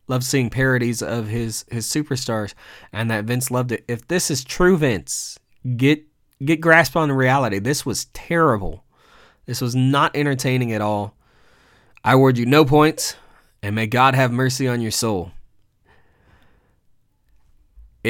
love 0.07 0.25
seeing 0.25 0.51
parodies 0.51 1.03
of 1.03 1.29
his 1.29 1.65
his 1.71 1.87
superstars, 1.87 2.55
and 2.93 3.11
that 3.11 3.25
Vince 3.25 3.51
loved 3.51 3.73
it. 3.73 3.85
If 3.89 4.09
this 4.09 4.31
is 4.31 4.45
true, 4.45 4.77
Vince, 4.77 5.39
get 5.77 6.05
get 6.45 6.61
grasp 6.61 6.97
on 6.97 7.13
reality. 7.13 7.59
This 7.59 7.85
was 7.85 8.07
terrible. 8.07 8.85
This 9.47 9.61
was 9.61 9.75
not 9.75 10.15
entertaining 10.15 10.73
at 10.73 10.81
all. 10.83 11.15
I 12.05 12.13
award 12.13 12.39
you 12.39 12.47
no 12.47 12.65
points, 12.65 13.17
and 13.63 13.75
may 13.75 13.87
God 13.87 14.15
have 14.15 14.31
mercy 14.31 14.69
on 14.69 14.81
your 14.81 14.91
soul. 14.91 15.33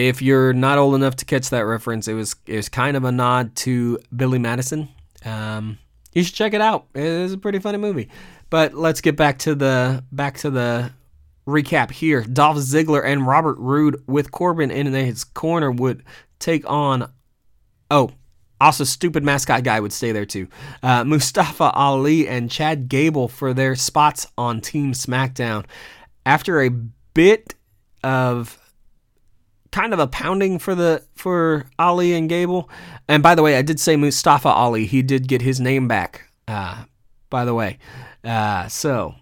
If 0.06 0.22
you're 0.22 0.52
not 0.52 0.78
old 0.78 0.94
enough 0.94 1.16
to 1.16 1.24
catch 1.24 1.50
that 1.50 1.66
reference, 1.66 2.06
it 2.06 2.14
was 2.14 2.36
it 2.46 2.54
was 2.54 2.68
kind 2.68 2.96
of 2.96 3.02
a 3.02 3.10
nod 3.10 3.56
to 3.56 3.98
Billy 4.14 4.38
Madison. 4.38 4.88
Um, 5.24 5.78
you 6.12 6.22
should 6.22 6.34
check 6.34 6.54
it 6.54 6.60
out. 6.60 6.86
It 6.94 7.02
is 7.02 7.32
a 7.32 7.38
pretty 7.38 7.58
funny 7.58 7.78
movie. 7.78 8.08
But 8.48 8.74
let's 8.74 9.00
get 9.00 9.16
back 9.16 9.40
to 9.40 9.56
the 9.56 10.04
back 10.12 10.38
to 10.38 10.50
the 10.50 10.92
recap 11.48 11.90
here. 11.90 12.22
Dolph 12.22 12.58
Ziggler 12.58 13.04
and 13.04 13.26
Robert 13.26 13.58
Roode 13.58 14.00
with 14.06 14.30
Corbin 14.30 14.70
in 14.70 14.86
his 14.86 15.24
corner 15.24 15.70
would 15.72 16.04
take 16.38 16.68
on. 16.70 17.10
Oh, 17.90 18.12
also, 18.60 18.84
stupid 18.84 19.24
mascot 19.24 19.64
guy 19.64 19.80
would 19.80 19.92
stay 19.92 20.12
there 20.12 20.26
too. 20.26 20.46
Uh, 20.80 21.02
Mustafa 21.06 21.70
Ali 21.72 22.28
and 22.28 22.50
Chad 22.50 22.88
Gable 22.88 23.26
for 23.26 23.52
their 23.52 23.74
spots 23.74 24.28
on 24.38 24.60
Team 24.60 24.92
SmackDown. 24.92 25.64
After 26.24 26.62
a 26.62 26.68
bit 26.68 27.54
of 28.04 28.58
kind 29.78 29.92
of 29.92 30.00
a 30.00 30.08
pounding 30.08 30.58
for 30.58 30.74
the 30.74 31.04
for 31.14 31.64
Ali 31.78 32.12
and 32.12 32.28
Gable. 32.28 32.68
And 33.06 33.22
by 33.22 33.36
the 33.36 33.44
way, 33.44 33.56
I 33.56 33.62
did 33.62 33.78
say 33.78 33.94
Mustafa 33.94 34.48
Ali. 34.48 34.86
He 34.86 35.02
did 35.02 35.28
get 35.28 35.40
his 35.40 35.60
name 35.60 35.86
back. 35.86 36.24
Uh, 36.48 36.82
by 37.30 37.44
the 37.44 37.54
way, 37.54 37.78
uh, 38.24 38.66
so. 38.66 39.14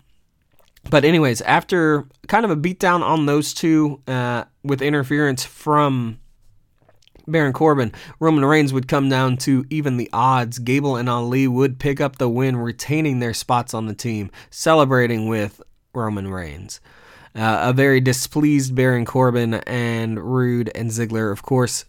But 0.88 1.05
anyways, 1.05 1.42
after 1.42 2.07
kind 2.29 2.47
of 2.47 2.51
a 2.51 2.57
beatdown 2.57 3.03
on 3.03 3.27
those 3.27 3.53
two 3.53 4.01
uh, 4.07 4.45
with 4.64 4.81
interference 4.81 5.45
from 5.45 6.21
Baron 7.29 7.53
Corbin, 7.53 7.92
Roman 8.19 8.45
Reigns 8.45 8.73
would 8.73 8.88
come 8.88 9.11
down 9.11 9.37
to 9.38 9.66
even 9.69 9.99
the 9.99 10.09
odds. 10.14 10.59
Gable 10.59 10.97
and 10.97 11.11
Ali 11.11 11.47
would 11.47 11.79
pick 11.79 12.01
up 12.01 12.16
the 12.16 12.31
win, 12.31 12.57
retaining 12.57 13.19
their 13.19 13.35
spots 13.35 13.75
on 13.75 13.88
the 13.88 13.95
team, 13.95 14.31
celebrating 14.49 15.29
with 15.29 15.61
Roman 15.92 16.29
Reigns. 16.29 16.81
Uh, 17.37 17.68
a 17.68 17.72
very 17.75 18.01
displeased 18.01 18.75
Baron 18.75 19.05
Corbin 19.05 19.55
and 19.55 20.18
Roode 20.18 20.70
and 20.75 20.90
Ziggler, 20.90 21.31
of 21.31 21.42
course, 21.42 21.85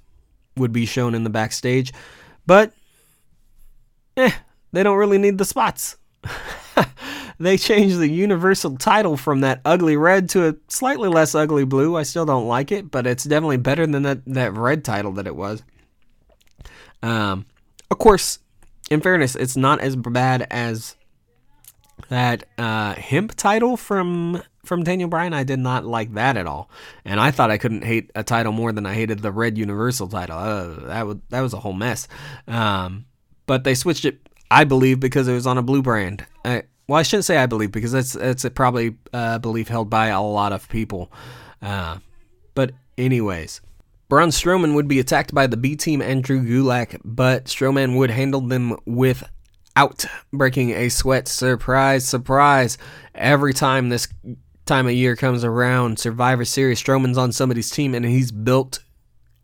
would 0.57 0.73
be 0.73 0.86
shown 0.86 1.15
in 1.15 1.23
the 1.23 1.29
backstage. 1.29 1.93
But, 2.45 2.73
eh, 4.17 4.31
they 4.73 4.83
don't 4.83 4.97
really 4.97 5.17
need 5.17 5.38
the 5.38 5.45
spots. 5.45 5.95
they 7.39 7.57
changed 7.57 7.97
the 7.97 8.10
Universal 8.10 8.77
title 8.77 9.15
from 9.15 9.39
that 9.41 9.62
ugly 9.63 9.95
red 9.95 10.27
to 10.29 10.49
a 10.49 10.55
slightly 10.67 11.07
less 11.07 11.33
ugly 11.33 11.63
blue. 11.63 11.95
I 11.95 12.03
still 12.03 12.25
don't 12.25 12.47
like 12.47 12.71
it, 12.73 12.91
but 12.91 13.07
it's 13.07 13.23
definitely 13.23 13.57
better 13.57 13.88
than 13.88 14.03
that, 14.03 14.25
that 14.25 14.53
red 14.53 14.83
title 14.83 15.13
that 15.13 15.27
it 15.27 15.36
was. 15.36 15.63
Um, 17.01 17.45
of 17.89 17.99
course, 17.99 18.39
in 18.89 18.99
fairness, 18.99 19.36
it's 19.36 19.55
not 19.55 19.79
as 19.79 19.95
bad 19.95 20.45
as 20.51 20.95
that 22.10 22.43
uh, 22.57 22.95
hemp 22.95 23.36
title 23.36 23.77
from 23.77 24.41
from 24.67 24.84
Daniel 24.84 25.10
Bryan, 25.10 25.34
I 25.34 25.43
did 25.43 25.60
not 25.60 25.86
like 25.86 26.13
that 26.13 26.38
at 26.38 26.45
all, 26.45 26.69
and 27.06 27.19
I 27.19 27.32
thought 27.32 27.51
I 27.51 27.58
couldn't 27.58 27.84
hate 27.84 28.12
a 28.15 28.23
title 28.23 28.51
more 28.51 28.71
than 28.71 28.86
I 28.86 28.93
hated 28.93 29.19
the 29.19 29.32
Red 29.32 29.58
Universal 29.58 30.10
title. 30.10 30.38
Uh, 30.38 30.88
that 30.88 31.08
was 31.08 31.17
that 31.30 31.41
was 31.41 31.53
a 31.53 31.60
whole 31.60 31.73
mess. 31.73 32.08
Um, 32.47 33.06
but 33.45 33.63
they 33.63 33.73
switched 33.73 34.06
it, 34.06 34.19
I 34.51 34.65
believe, 34.65 34.99
because 34.99 35.27
it 35.27 35.34
was 35.34 35.47
on 35.47 35.58
a 35.58 35.63
blue 35.63 35.82
brand. 35.82 36.25
I, 36.45 36.63
well, 36.88 36.99
I 36.99 37.03
shouldn't 37.03 37.25
say 37.25 37.38
I 37.38 37.45
believe 37.45 37.71
because 37.71 37.91
that's 37.91 38.13
that's 38.13 38.45
a 38.45 38.51
probably 38.51 38.95
uh, 39.13 39.39
belief 39.39 39.67
held 39.67 39.89
by 39.89 40.08
a 40.08 40.21
lot 40.21 40.53
of 40.53 40.69
people. 40.69 41.12
Uh, 41.62 41.97
but 42.53 42.71
anyways, 42.97 43.62
Braun 44.10 44.30
Strowman 44.30 44.73
would 44.75 44.88
be 44.88 44.99
attacked 44.99 45.34
by 45.34 45.47
the 45.47 45.58
B 45.58 45.75
team 45.75 46.01
and 46.01 46.23
Drew 46.23 46.41
Gulak, 46.41 46.99
but 47.03 47.45
Strowman 47.45 47.97
would 47.97 48.10
handle 48.10 48.41
them 48.41 48.77
with 48.86 49.23
out 49.75 50.06
breaking 50.34 50.71
a 50.71 50.89
sweat. 50.89 51.27
Surprise, 51.27 52.08
surprise. 52.08 52.77
Every 53.13 53.53
time 53.53 53.89
this 53.89 54.08
time 54.67 54.88
of 54.88 54.93
year 54.93 55.15
comes 55.15 55.43
around, 55.43 55.97
Survivor 55.99 56.45
Series, 56.45 56.82
Strowman's 56.82 57.17
on 57.17 57.32
somebody's 57.32 57.71
team, 57.71 57.95
and 57.95 58.06
he's 58.06 58.32
built 58.32 58.80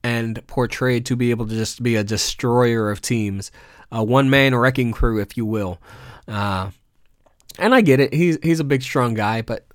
and 0.04 0.46
portrayed 0.48 1.06
to 1.08 1.16
be 1.16 1.32
able 1.32 1.48
to 1.48 1.56
just 1.56 1.82
be 1.82 1.96
a 1.96 2.04
destroyer 2.04 2.92
of 2.92 3.02
teams, 3.02 3.52
a 3.92 4.04
one 4.04 4.30
man 4.30 4.54
wrecking 4.54 4.92
crew, 4.92 5.20
if 5.20 5.38
you 5.38 5.46
will. 5.46 5.80
Uh, 6.28 6.70
and 7.58 7.74
I 7.74 7.82
get 7.82 8.00
it; 8.00 8.14
he's 8.14 8.38
he's 8.44 8.60
a 8.60 8.66
big, 8.66 8.84
strong 8.84 9.14
guy, 9.14 9.42
but 9.42 9.66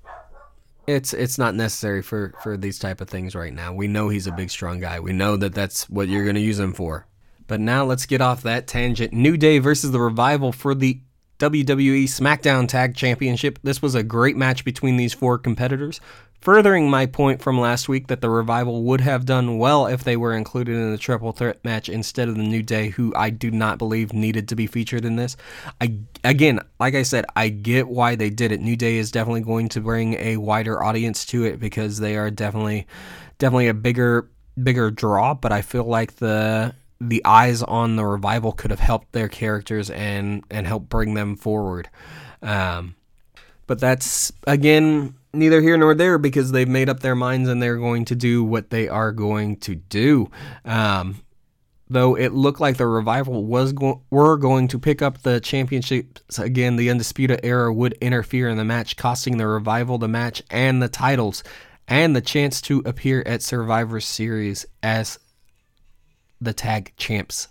it's 0.87 1.13
it's 1.13 1.37
not 1.37 1.55
necessary 1.55 2.01
for 2.01 2.33
for 2.41 2.57
these 2.57 2.79
type 2.79 3.01
of 3.01 3.09
things 3.09 3.35
right 3.35 3.53
now. 3.53 3.73
We 3.73 3.87
know 3.87 4.09
he's 4.09 4.27
a 4.27 4.31
big, 4.31 4.49
strong 4.49 4.79
guy. 4.79 4.99
We 4.99 5.13
know 5.13 5.35
that 5.37 5.53
that's 5.53 5.89
what 5.89 6.07
you're 6.07 6.23
going 6.23 6.35
to 6.35 6.41
use 6.41 6.59
him 6.59 6.73
for. 6.73 7.07
But 7.47 7.59
now 7.59 7.83
let's 7.83 8.05
get 8.05 8.21
off 8.21 8.43
that 8.43 8.67
tangent. 8.67 9.11
New 9.11 9.35
Day 9.35 9.57
versus 9.57 9.91
the 9.91 9.99
Revival 9.99 10.51
for 10.51 10.75
the 10.75 11.01
WWE 11.39 12.03
SmackDown 12.03 12.67
Tag 12.67 12.95
Championship. 12.95 13.59
This 13.63 13.81
was 13.81 13.95
a 13.95 14.03
great 14.03 14.35
match 14.35 14.65
between 14.65 14.97
these 14.97 15.13
four 15.13 15.37
competitors, 15.37 16.01
furthering 16.41 16.89
my 16.89 17.05
point 17.05 17.41
from 17.41 17.57
last 17.57 17.87
week 17.87 18.07
that 18.07 18.19
the 18.19 18.29
Revival 18.29 18.83
would 18.83 18.99
have 18.99 19.23
done 19.23 19.57
well 19.57 19.87
if 19.87 20.03
they 20.03 20.17
were 20.17 20.33
included 20.33 20.75
in 20.75 20.91
the 20.91 20.97
triple 20.97 21.31
threat 21.31 21.63
match 21.63 21.87
instead 21.87 22.27
of 22.27 22.35
the 22.35 22.43
New 22.43 22.61
Day, 22.61 22.89
who 22.89 23.13
I 23.15 23.29
do 23.29 23.51
not 23.51 23.77
believe 23.77 24.11
needed 24.11 24.49
to 24.49 24.55
be 24.57 24.67
featured 24.67 25.05
in 25.05 25.15
this. 25.15 25.37
I 25.79 25.99
again, 26.25 26.59
like 26.77 26.93
I 26.93 27.03
said, 27.03 27.25
I 27.37 27.47
get 27.47 27.87
why 27.87 28.15
they 28.15 28.29
did 28.29 28.51
it. 28.51 28.59
New 28.59 28.75
Day 28.75 28.97
is 28.97 29.09
definitely 29.09 29.41
going 29.41 29.69
to 29.69 29.79
bring 29.79 30.15
a 30.15 30.35
wider 30.35 30.83
audience 30.83 31.25
to 31.27 31.45
it 31.45 31.57
because 31.57 31.99
they 31.99 32.17
are 32.17 32.29
definitely 32.29 32.85
definitely 33.37 33.69
a 33.69 33.73
bigger 33.73 34.29
bigger 34.61 34.91
draw, 34.91 35.35
but 35.35 35.53
I 35.53 35.61
feel 35.61 35.85
like 35.85 36.17
the 36.17 36.75
the 37.01 37.23
eyes 37.25 37.63
on 37.63 37.95
the 37.95 38.05
revival 38.05 38.51
could 38.51 38.71
have 38.71 38.79
helped 38.79 39.11
their 39.11 39.29
characters 39.29 39.89
and 39.89 40.43
and 40.51 40.67
help 40.67 40.89
bring 40.89 41.13
them 41.13 41.35
forward. 41.35 41.89
Um, 42.41 42.95
but 43.67 43.79
that's 43.79 44.31
again 44.47 45.15
neither 45.33 45.61
here 45.61 45.77
nor 45.77 45.93
there 45.93 46.17
because 46.17 46.51
they've 46.51 46.67
made 46.67 46.89
up 46.89 46.99
their 47.01 47.15
minds 47.15 47.49
and 47.49 47.61
they're 47.61 47.77
going 47.77 48.05
to 48.05 48.15
do 48.15 48.43
what 48.43 48.69
they 48.69 48.87
are 48.87 49.11
going 49.11 49.57
to 49.57 49.75
do. 49.75 50.29
Um, 50.65 51.21
though 51.89 52.15
it 52.15 52.33
looked 52.33 52.59
like 52.59 52.77
the 52.77 52.87
revival 52.87 53.45
was 53.45 53.73
go- 53.73 54.01
were 54.09 54.37
going 54.37 54.67
to 54.69 54.79
pick 54.79 55.01
up 55.01 55.21
the 55.21 55.39
championships 55.39 56.39
again, 56.39 56.75
the 56.75 56.89
undisputed 56.89 57.39
era 57.43 57.73
would 57.73 57.93
interfere 58.01 58.49
in 58.49 58.57
the 58.57 58.65
match, 58.65 58.97
costing 58.97 59.37
the 59.37 59.47
revival 59.47 59.97
the 59.97 60.07
match 60.07 60.43
and 60.49 60.81
the 60.81 60.89
titles, 60.89 61.43
and 61.87 62.15
the 62.15 62.21
chance 62.21 62.61
to 62.61 62.81
appear 62.85 63.23
at 63.25 63.41
Survivor 63.41 63.99
Series 63.99 64.65
as 64.83 65.17
the 66.41 66.53
tag 66.53 66.93
champs. 66.97 67.47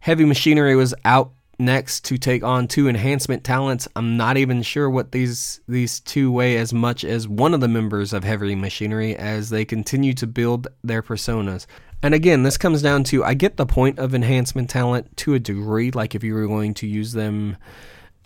Heavy 0.00 0.24
Machinery 0.24 0.76
was 0.76 0.94
out 1.04 1.32
next 1.58 2.04
to 2.04 2.18
take 2.18 2.42
on 2.42 2.68
two 2.68 2.88
enhancement 2.88 3.44
talents. 3.44 3.88
I'm 3.96 4.16
not 4.16 4.36
even 4.36 4.62
sure 4.62 4.90
what 4.90 5.12
these 5.12 5.60
these 5.66 6.00
two 6.00 6.30
weigh 6.30 6.56
as 6.56 6.72
much 6.72 7.04
as 7.04 7.26
one 7.26 7.54
of 7.54 7.60
the 7.60 7.68
members 7.68 8.12
of 8.12 8.24
Heavy 8.24 8.54
Machinery 8.54 9.16
as 9.16 9.50
they 9.50 9.64
continue 9.64 10.12
to 10.14 10.26
build 10.26 10.68
their 10.84 11.02
personas. 11.02 11.66
And 12.02 12.14
again, 12.14 12.42
this 12.42 12.58
comes 12.58 12.82
down 12.82 13.04
to 13.04 13.24
I 13.24 13.34
get 13.34 13.56
the 13.56 13.66
point 13.66 13.98
of 13.98 14.14
enhancement 14.14 14.68
talent 14.70 15.16
to 15.18 15.34
a 15.34 15.38
degree, 15.38 15.90
like 15.90 16.14
if 16.14 16.22
you 16.22 16.34
were 16.34 16.46
going 16.46 16.74
to 16.74 16.86
use 16.86 17.12
them 17.12 17.56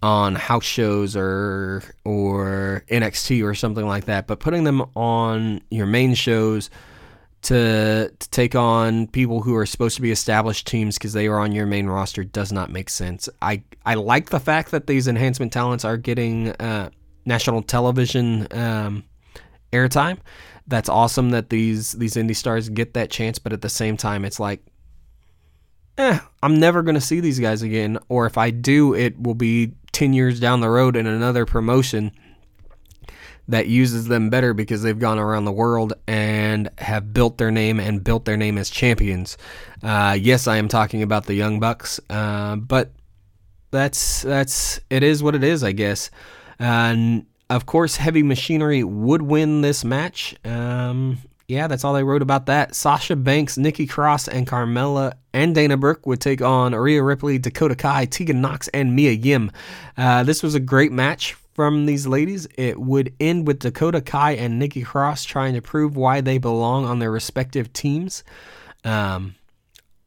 on 0.02 0.34
house 0.34 0.64
shows 0.64 1.14
or 1.16 1.82
or 2.04 2.84
NXT 2.88 3.44
or 3.44 3.54
something 3.54 3.86
like 3.86 4.06
that, 4.06 4.26
but 4.26 4.40
putting 4.40 4.64
them 4.64 4.82
on 4.96 5.60
your 5.70 5.86
main 5.86 6.14
shows 6.14 6.70
to, 7.42 8.12
to 8.18 8.30
take 8.30 8.54
on 8.54 9.06
people 9.06 9.40
who 9.42 9.54
are 9.56 9.66
supposed 9.66 9.96
to 9.96 10.02
be 10.02 10.10
established 10.10 10.66
teams 10.66 10.98
because 10.98 11.12
they 11.12 11.26
are 11.26 11.38
on 11.38 11.52
your 11.52 11.66
main 11.66 11.86
roster 11.86 12.22
does 12.22 12.52
not 12.52 12.70
make 12.70 12.90
sense. 12.90 13.28
I 13.40 13.62
I 13.84 13.94
like 13.94 14.30
the 14.30 14.40
fact 14.40 14.72
that 14.72 14.86
these 14.86 15.08
enhancement 15.08 15.52
talents 15.52 15.84
are 15.84 15.96
getting 15.96 16.50
uh, 16.52 16.90
national 17.24 17.62
television 17.62 18.46
um, 18.50 19.04
airtime. 19.72 20.18
That's 20.66 20.88
awesome 20.88 21.30
that 21.30 21.50
these 21.50 21.92
these 21.92 22.14
indie 22.14 22.36
stars 22.36 22.68
get 22.68 22.94
that 22.94 23.10
chance, 23.10 23.38
but 23.38 23.52
at 23.52 23.62
the 23.62 23.70
same 23.70 23.96
time, 23.96 24.24
it's 24.24 24.38
like, 24.38 24.62
eh, 25.96 26.18
I'm 26.42 26.60
never 26.60 26.82
gonna 26.82 27.00
see 27.00 27.20
these 27.20 27.38
guys 27.40 27.62
again, 27.62 27.98
or 28.08 28.26
if 28.26 28.36
I 28.36 28.50
do, 28.50 28.94
it 28.94 29.20
will 29.20 29.34
be 29.34 29.72
ten 29.92 30.12
years 30.12 30.38
down 30.38 30.60
the 30.60 30.68
road 30.68 30.94
in 30.94 31.06
another 31.06 31.46
promotion 31.46 32.12
that 33.50 33.66
uses 33.68 34.06
them 34.06 34.30
better 34.30 34.54
because 34.54 34.82
they've 34.82 34.98
gone 34.98 35.18
around 35.18 35.44
the 35.44 35.52
world 35.52 35.92
and 36.06 36.70
have 36.78 37.12
built 37.12 37.38
their 37.38 37.50
name 37.50 37.78
and 37.78 38.02
built 38.02 38.24
their 38.24 38.36
name 38.36 38.58
as 38.58 38.70
champions. 38.70 39.36
Uh, 39.82 40.16
yes, 40.20 40.46
I 40.46 40.56
am 40.56 40.68
talking 40.68 41.02
about 41.02 41.26
the 41.26 41.34
Young 41.34 41.60
Bucks, 41.60 42.00
uh, 42.10 42.56
but 42.56 42.92
that's 43.70 44.22
that's 44.22 44.80
it 44.90 45.02
is 45.02 45.22
what 45.22 45.34
it 45.34 45.44
is, 45.44 45.62
I 45.62 45.72
guess. 45.72 46.10
And 46.58 47.26
of 47.48 47.66
course, 47.66 47.96
Heavy 47.96 48.22
Machinery 48.22 48.84
would 48.84 49.22
win 49.22 49.60
this 49.60 49.84
match. 49.84 50.34
Um, 50.44 51.18
yeah, 51.48 51.66
that's 51.66 51.84
all 51.84 51.94
they 51.94 52.04
wrote 52.04 52.22
about 52.22 52.46
that. 52.46 52.76
Sasha 52.76 53.16
Banks, 53.16 53.58
Nikki 53.58 53.86
Cross, 53.86 54.28
and 54.28 54.46
Carmella 54.46 55.14
and 55.32 55.52
Dana 55.52 55.76
Brooke 55.76 56.06
would 56.06 56.20
take 56.20 56.40
on 56.40 56.74
Rhea 56.74 57.02
Ripley, 57.02 57.38
Dakota 57.38 57.74
Kai, 57.74 58.04
Tegan 58.04 58.40
Knox, 58.40 58.68
and 58.68 58.94
Mia 58.94 59.10
Yim. 59.10 59.50
Uh, 59.96 60.22
this 60.22 60.44
was 60.44 60.54
a 60.54 60.60
great 60.60 60.92
match 60.92 61.36
from 61.60 61.84
these 61.84 62.06
ladies. 62.06 62.48
It 62.56 62.80
would 62.80 63.12
end 63.20 63.46
with 63.46 63.58
Dakota 63.58 64.00
Kai 64.00 64.30
and 64.30 64.58
Nikki 64.58 64.80
Cross 64.80 65.24
trying 65.24 65.52
to 65.52 65.60
prove 65.60 65.94
why 65.94 66.22
they 66.22 66.38
belong 66.38 66.86
on 66.86 67.00
their 67.00 67.10
respective 67.10 67.70
teams. 67.74 68.24
Um, 68.82 69.34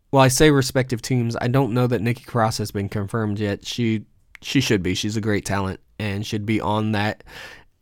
well, 0.10 0.24
I 0.24 0.30
say 0.30 0.50
respective 0.50 1.04
teams. 1.04 1.38
I 1.40 1.50
don't 1.50 1.76
know 1.76 1.86
that 1.86 2.02
Nikki 2.02 2.24
Cross 2.24 2.58
has 2.58 2.72
been 2.72 2.90
confirmed 2.90 3.38
yet. 3.38 3.68
She 3.68 4.06
she 4.42 4.62
should 4.62 4.82
be. 4.82 4.96
She's 4.96 5.16
a 5.16 5.22
great 5.22 5.46
talent 5.46 5.80
and 6.00 6.26
should 6.26 6.44
be 6.44 6.60
on 6.60 6.94
that 6.94 7.24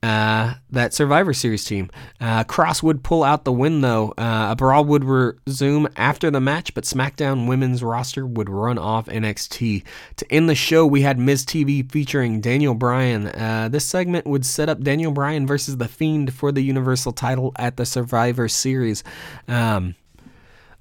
uh, 0.04 0.56
that 0.72 0.94
Survivor 0.94 1.34
Series 1.34 1.64
team. 1.64 1.92
Uh, 2.20 2.44
Cross 2.44 2.82
would 2.82 3.04
pull 3.04 3.24
out 3.24 3.46
the 3.46 3.52
win, 3.52 3.82
though. 3.82 4.14
Uh, 4.18 4.48
a 4.52 4.56
brawl 4.56 4.84
would 4.86 5.04
resume 5.04 5.88
after 5.96 6.32
the 6.32 6.42
match, 6.42 6.74
but 6.74 6.86
SmackDown 6.86 7.48
women's 7.48 7.84
roster 7.84 8.26
would 8.26 8.50
run 8.50 8.80
off 8.80 9.06
NXT. 9.06 9.84
To 10.18 10.32
end 10.32 10.50
the 10.50 10.56
show, 10.56 10.88
we 10.88 11.04
had 11.04 11.20
Miz 11.20 11.46
TV 11.46 11.90
featuring 11.92 12.42
Daniel 12.42 12.74
Bryan. 12.74 13.28
Uh, 13.28 13.70
this 13.72 13.86
segment 13.86 14.26
would 14.26 14.46
set 14.46 14.70
up 14.70 14.82
Daniel 14.82 15.12
Bryan 15.12 15.46
versus 15.46 15.78
The 15.78 15.88
Fiend 15.88 16.34
for 16.34 16.52
the 16.52 16.62
Universal 16.62 17.14
title 17.14 17.52
at 17.58 17.78
the 17.78 17.86
Survivor 17.86 18.48
Series. 18.48 19.04
Um, 19.48 19.94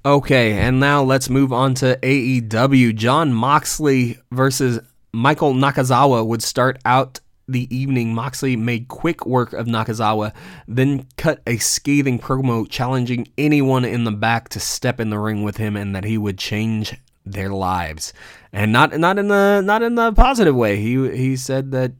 okay, 0.02 0.52
and 0.52 0.80
now 0.80 1.02
let's 1.02 1.28
move 1.28 1.52
on 1.52 1.74
to 1.74 1.98
AEW. 2.02 2.94
Jon 2.94 3.34
Moxley 3.34 4.18
versus 4.30 4.80
Michael 5.12 5.54
Nakazawa 5.54 6.24
would 6.26 6.42
start 6.42 6.78
out 6.84 7.19
the 7.52 7.74
evening, 7.74 8.14
Moxley 8.14 8.56
made 8.56 8.88
quick 8.88 9.26
work 9.26 9.52
of 9.52 9.66
Nakazawa, 9.66 10.32
then 10.68 11.06
cut 11.16 11.42
a 11.46 11.58
scathing 11.58 12.18
promo 12.18 12.68
challenging 12.68 13.28
anyone 13.36 13.84
in 13.84 14.04
the 14.04 14.12
back 14.12 14.48
to 14.50 14.60
step 14.60 15.00
in 15.00 15.10
the 15.10 15.18
ring 15.18 15.42
with 15.42 15.56
him 15.56 15.76
and 15.76 15.94
that 15.94 16.04
he 16.04 16.18
would 16.18 16.38
change 16.38 16.96
their 17.24 17.50
lives. 17.50 18.12
And 18.52 18.72
not 18.72 18.96
not 18.98 19.18
in 19.18 19.28
the 19.28 19.60
not 19.60 19.82
in 19.82 19.94
the 19.94 20.12
positive 20.12 20.54
way. 20.54 20.76
He 20.76 21.10
he 21.16 21.36
said 21.36 21.72
that 21.72 21.92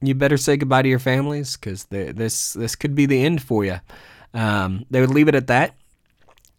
you 0.00 0.14
better 0.14 0.36
say 0.36 0.56
goodbye 0.56 0.82
to 0.82 0.88
your 0.88 0.98
families 0.98 1.56
because 1.56 1.84
this 1.84 2.52
this 2.52 2.76
could 2.76 2.94
be 2.94 3.06
the 3.06 3.24
end 3.24 3.42
for 3.42 3.64
you. 3.64 3.78
Um, 4.34 4.84
they 4.90 5.00
would 5.00 5.10
leave 5.10 5.28
it 5.28 5.34
at 5.34 5.48
that. 5.48 5.74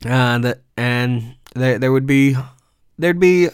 Uh, 0.06 0.40
that 0.40 0.62
and 0.78 1.36
there 1.56 1.80
there 1.80 1.92
would 1.92 2.06
be 2.06 2.36
there'd 2.98 3.20
be 3.20 3.50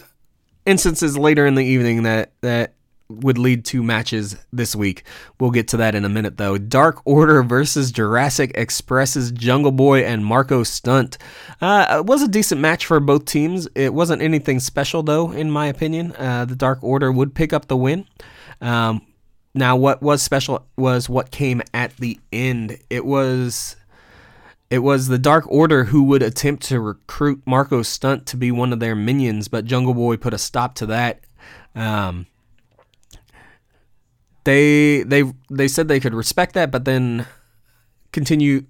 instances 0.64 1.16
later 1.16 1.46
in 1.46 1.54
the 1.54 1.64
evening 1.64 2.02
that 2.02 2.32
that 2.40 2.74
would 3.08 3.38
lead 3.38 3.64
to 3.66 3.82
matches 3.82 4.36
this 4.52 4.74
week. 4.74 5.04
We'll 5.38 5.50
get 5.50 5.68
to 5.68 5.76
that 5.78 5.94
in 5.94 6.04
a 6.04 6.08
minute, 6.08 6.36
though. 6.36 6.58
Dark 6.58 7.00
Order 7.04 7.42
versus 7.42 7.92
Jurassic 7.92 8.52
Express's 8.54 9.30
Jungle 9.30 9.72
Boy 9.72 10.04
and 10.04 10.24
Marko 10.24 10.62
Stunt. 10.62 11.18
Uh, 11.60 11.98
it 11.98 12.06
was 12.06 12.22
a 12.22 12.28
decent 12.28 12.60
match 12.60 12.86
for 12.86 12.98
both 13.00 13.24
teams. 13.24 13.68
It 13.74 13.94
wasn't 13.94 14.22
anything 14.22 14.60
special, 14.60 15.02
though, 15.02 15.30
in 15.30 15.50
my 15.50 15.66
opinion. 15.66 16.14
Uh, 16.16 16.44
the 16.44 16.56
Dark 16.56 16.82
Order 16.82 17.12
would 17.12 17.34
pick 17.34 17.52
up 17.52 17.68
the 17.68 17.76
win. 17.76 18.06
Um, 18.60 19.06
now, 19.54 19.76
what 19.76 20.02
was 20.02 20.22
special 20.22 20.66
was 20.76 21.08
what 21.08 21.30
came 21.30 21.62
at 21.72 21.96
the 21.96 22.20
end. 22.32 22.78
It 22.90 23.04
was. 23.04 23.76
It 24.68 24.80
was 24.80 25.06
the 25.06 25.18
Dark 25.18 25.44
Order 25.46 25.84
who 25.84 26.02
would 26.02 26.22
attempt 26.22 26.64
to 26.64 26.80
recruit 26.80 27.40
Marko 27.46 27.82
Stunt 27.82 28.26
to 28.26 28.36
be 28.36 28.50
one 28.50 28.72
of 28.72 28.80
their 28.80 28.96
minions, 28.96 29.46
but 29.46 29.64
Jungle 29.64 29.94
Boy 29.94 30.16
put 30.16 30.34
a 30.34 30.38
stop 30.38 30.74
to 30.76 30.86
that. 30.86 31.20
Um, 31.76 32.26
they 34.46 35.02
they 35.02 35.24
they 35.50 35.68
said 35.68 35.88
they 35.88 36.00
could 36.00 36.14
respect 36.14 36.54
that, 36.54 36.70
but 36.70 36.86
then 36.86 37.26
continue. 38.12 38.64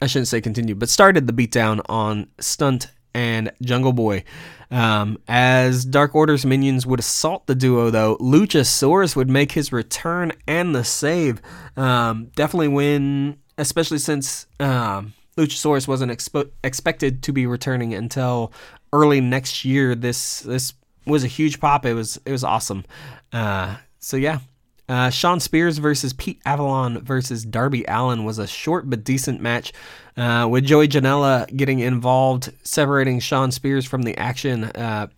I 0.00 0.06
shouldn't 0.06 0.28
say 0.28 0.40
continue, 0.40 0.74
but 0.74 0.88
started 0.88 1.26
the 1.26 1.32
beatdown 1.32 1.80
on 1.88 2.28
Stunt 2.38 2.88
and 3.14 3.50
Jungle 3.62 3.92
Boy. 3.92 4.24
Um, 4.70 5.18
as 5.26 5.84
Dark 5.84 6.14
Order's 6.14 6.44
minions 6.44 6.86
would 6.86 7.00
assault 7.00 7.46
the 7.46 7.54
duo, 7.54 7.90
though, 7.90 8.16
Luchasaurus 8.18 9.16
would 9.16 9.30
make 9.30 9.52
his 9.52 9.72
return 9.72 10.32
and 10.46 10.74
the 10.74 10.84
save. 10.84 11.40
Um, 11.76 12.30
definitely 12.36 12.68
win, 12.68 13.38
especially 13.56 13.98
since 13.98 14.46
um, 14.60 15.14
Luchasaurus 15.36 15.88
wasn't 15.88 16.12
expo- 16.12 16.50
expected 16.62 17.22
to 17.22 17.32
be 17.32 17.46
returning 17.46 17.94
until 17.94 18.52
early 18.92 19.20
next 19.20 19.64
year. 19.64 19.94
This 19.94 20.40
this 20.40 20.74
was 21.06 21.24
a 21.24 21.28
huge 21.28 21.58
pop. 21.58 21.86
It 21.86 21.94
was 21.94 22.20
it 22.26 22.32
was 22.32 22.44
awesome. 22.44 22.84
Uh, 23.32 23.76
so 23.98 24.16
yeah, 24.16 24.40
uh, 24.88 25.10
Shawn 25.10 25.40
Spears 25.40 25.78
versus 25.78 26.12
Pete 26.12 26.40
Avalon 26.46 27.00
versus 27.00 27.44
Darby 27.44 27.84
Allin 27.88 28.24
was 28.24 28.38
a 28.38 28.46
short 28.46 28.88
but 28.88 29.04
decent 29.04 29.40
match, 29.40 29.72
uh, 30.16 30.46
with 30.50 30.64
Joey 30.64 30.88
Janela 30.88 31.54
getting 31.56 31.80
involved, 31.80 32.52
separating 32.62 33.20
Shawn 33.20 33.50
Spears 33.50 33.84
from 33.84 34.02
the 34.02 34.16
action. 34.16 34.64
Uh, 34.64 35.08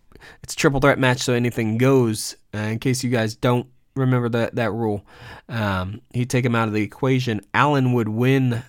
it's 0.43 0.53
a 0.53 0.57
triple 0.57 0.79
threat 0.79 0.99
match, 0.99 1.19
so 1.19 1.33
anything 1.33 1.77
goes. 1.77 2.35
Uh, 2.53 2.59
in 2.59 2.79
case 2.79 3.03
you 3.03 3.09
guys 3.09 3.35
don't 3.35 3.67
remember 3.95 4.29
that 4.29 4.55
that 4.55 4.71
rule, 4.71 5.05
um, 5.47 6.01
he'd 6.13 6.29
take 6.29 6.45
him 6.45 6.55
out 6.55 6.67
of 6.67 6.73
the 6.73 6.81
equation. 6.81 7.41
Allen 7.53 7.93
would 7.93 8.09
win, 8.09 8.63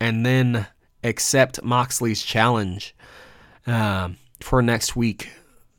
and 0.00 0.26
then 0.26 0.66
accept 1.04 1.62
Moxley's 1.62 2.22
challenge 2.22 2.94
um, 3.66 4.16
for 4.40 4.62
next 4.62 4.96
week. 4.96 5.30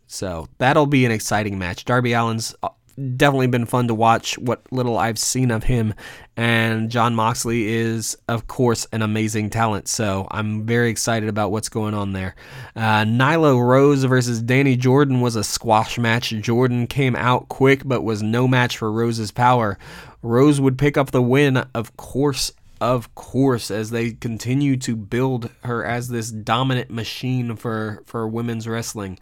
So 0.08 0.50
that'll 0.58 0.88
be 0.88 1.06
an 1.06 1.12
exciting 1.12 1.58
match. 1.58 1.86
Darby 1.86 2.14
Allin's 2.14 2.54
uh, 2.64 2.70
definitely 3.18 3.48
been 3.48 3.66
fun 3.66 3.88
to 3.88 3.96
watch 3.96 4.38
what 4.38 4.62
little 4.72 4.98
I've 4.98 5.20
seen 5.20 5.52
of 5.52 5.64
him. 5.64 5.94
And 6.38 6.90
Jon 6.90 7.14
Moxley 7.14 7.68
is, 7.68 8.18
of 8.28 8.48
course, 8.48 8.88
an 8.92 9.02
amazing 9.02 9.50
talent. 9.50 9.88
So 9.88 10.28
I'm 10.32 10.66
very 10.66 10.90
excited 10.90 11.30
about 11.30 11.52
what's 11.52 11.70
going 11.70 11.94
on 11.94 12.14
there. 12.14 12.36
Uh, 12.76 13.04
Nyla 13.04 13.62
Rose 13.62 14.04
versus 14.06 14.42
Danny 14.42 14.76
Jordan 14.76 15.22
was 15.22 15.36
a 15.36 15.44
squash 15.44 15.98
match. 15.98 16.30
Jordan 16.30 16.88
came 16.88 17.16
out 17.16 17.50
quick, 17.50 17.82
but 17.86 18.04
was 18.04 18.24
no 18.24 18.48
match 18.48 18.78
for 18.78 18.92
Rose's 18.92 19.32
power. 19.32 19.78
Rose 20.22 20.62
would 20.62 20.78
pick 20.78 20.98
up 20.98 21.12
the 21.12 21.22
win, 21.22 21.58
of 21.74 21.98
course. 21.98 22.52
Of 22.80 23.14
course, 23.14 23.70
as 23.70 23.92
they 23.92 24.12
continue 24.12 24.76
to 24.78 24.96
build 24.96 25.52
her 25.64 25.86
as 25.86 26.08
this 26.08 26.32
dominant 26.32 26.90
machine 26.90 27.56
for 27.56 28.02
for 28.08 28.28
women's 28.28 28.68
wrestling, 28.68 29.20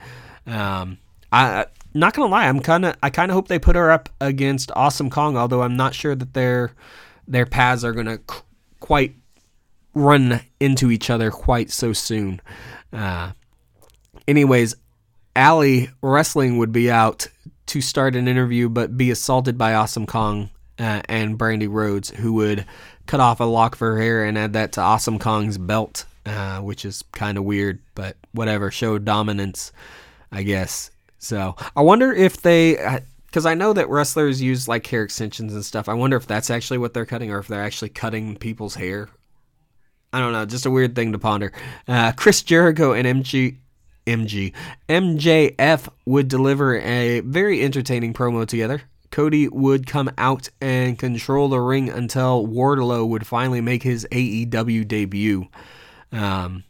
um, 0.48 0.98
I 1.30 1.66
not 1.94 2.14
gonna 2.14 2.32
lie, 2.32 2.48
I'm 2.48 2.60
kind 2.60 2.86
of 2.86 2.96
I 3.02 3.10
kind 3.10 3.32
of 3.32 3.36
hope 3.36 3.48
they 3.48 3.60
put 3.60 3.76
her 3.76 3.92
up 3.92 4.10
against 4.22 4.72
Awesome 4.76 5.10
Kong, 5.10 5.38
although 5.38 5.64
I'm 5.64 5.78
not 5.78 5.94
sure 5.94 6.16
that 6.16 6.34
their 6.34 6.74
their 7.28 7.46
paths 7.46 7.84
are 7.84 7.94
gonna 7.94 8.18
c- 8.30 8.42
quite 8.80 9.16
run 9.94 10.42
into 10.60 10.92
each 10.92 11.10
other 11.10 11.32
quite 11.32 11.72
so 11.72 11.94
soon. 11.94 12.42
Uh, 12.94 13.32
anyways, 14.28 14.76
Allie 15.36 15.90
Wrestling 16.02 16.58
would 16.58 16.72
be 16.72 16.92
out 16.92 17.28
to 17.68 17.82
start 17.82 18.16
an 18.16 18.28
interview, 18.28 18.70
but 18.70 18.98
be 18.98 19.12
assaulted 19.12 19.58
by 19.58 19.74
Awesome 19.74 20.06
Kong 20.06 20.50
uh, 20.80 21.02
and 21.08 21.38
Brandi 21.38 21.68
Rhodes, 21.70 22.10
who 22.10 22.34
would 22.34 22.66
cut 23.06 23.20
off 23.20 23.40
a 23.40 23.44
lock 23.44 23.74
of 23.74 23.80
her 23.80 24.00
hair 24.00 24.26
and 24.26 24.38
add 24.38 24.54
that 24.54 24.72
to 24.74 24.82
Awesome 24.82 25.20
Kong's 25.20 25.58
belt, 25.58 26.06
uh, 26.26 26.60
which 26.60 26.86
is 26.86 27.04
kind 27.12 27.38
of 27.38 27.44
weird, 27.44 27.80
but 27.96 28.18
whatever. 28.32 28.72
Show 28.72 28.98
dominance, 28.98 29.72
I 30.32 30.44
guess. 30.44 30.92
So 31.20 31.56
I 31.76 31.82
wonder 31.82 32.12
if 32.12 32.42
they, 32.42 33.02
because 33.28 33.46
I 33.46 33.54
know 33.54 33.74
that 33.74 33.90
wrestlers 33.90 34.42
use 34.42 34.68
like 34.68 34.88
hair 34.88 35.04
extensions 35.04 35.54
and 35.54 35.64
stuff. 35.64 35.88
I 35.88 35.94
wonder 35.94 36.18
if 36.18 36.26
that's 36.26 36.50
actually 36.50 36.80
what 36.80 36.94
they're 36.94 37.06
cutting, 37.06 37.32
or 37.32 37.40
if 37.40 37.48
they're 37.48 37.64
actually 37.64 37.90
cutting 37.90 38.38
people's 38.38 38.76
hair. 38.76 39.10
I 40.12 40.20
don't 40.20 40.34
know, 40.34 40.46
just 40.46 40.66
a 40.66 40.72
weird 40.72 40.96
thing 40.96 41.12
to 41.12 41.20
ponder. 41.20 41.52
Uh, 41.88 42.14
Chris 42.14 42.42
Jericho 42.42 42.94
and 42.94 43.06
MG 43.06 43.58
MG. 44.08 44.54
MJF 44.88 45.90
would 46.06 46.28
deliver 46.28 46.80
a 46.80 47.20
very 47.22 47.64
entertaining 47.64 48.14
promo 48.14 48.46
together. 48.48 48.82
Cody 49.12 49.48
would 49.48 49.88
come 49.88 50.10
out 50.18 50.50
and 50.62 50.98
control 50.98 51.50
the 51.50 51.60
ring 51.60 51.90
until 51.90 52.48
Wardlow 52.48 53.08
would 53.08 53.26
finally 53.26 53.62
make 53.62 53.84
his 53.84 54.08
AEW 54.12 54.88
debut. 54.88 55.48
Um, 56.12 56.64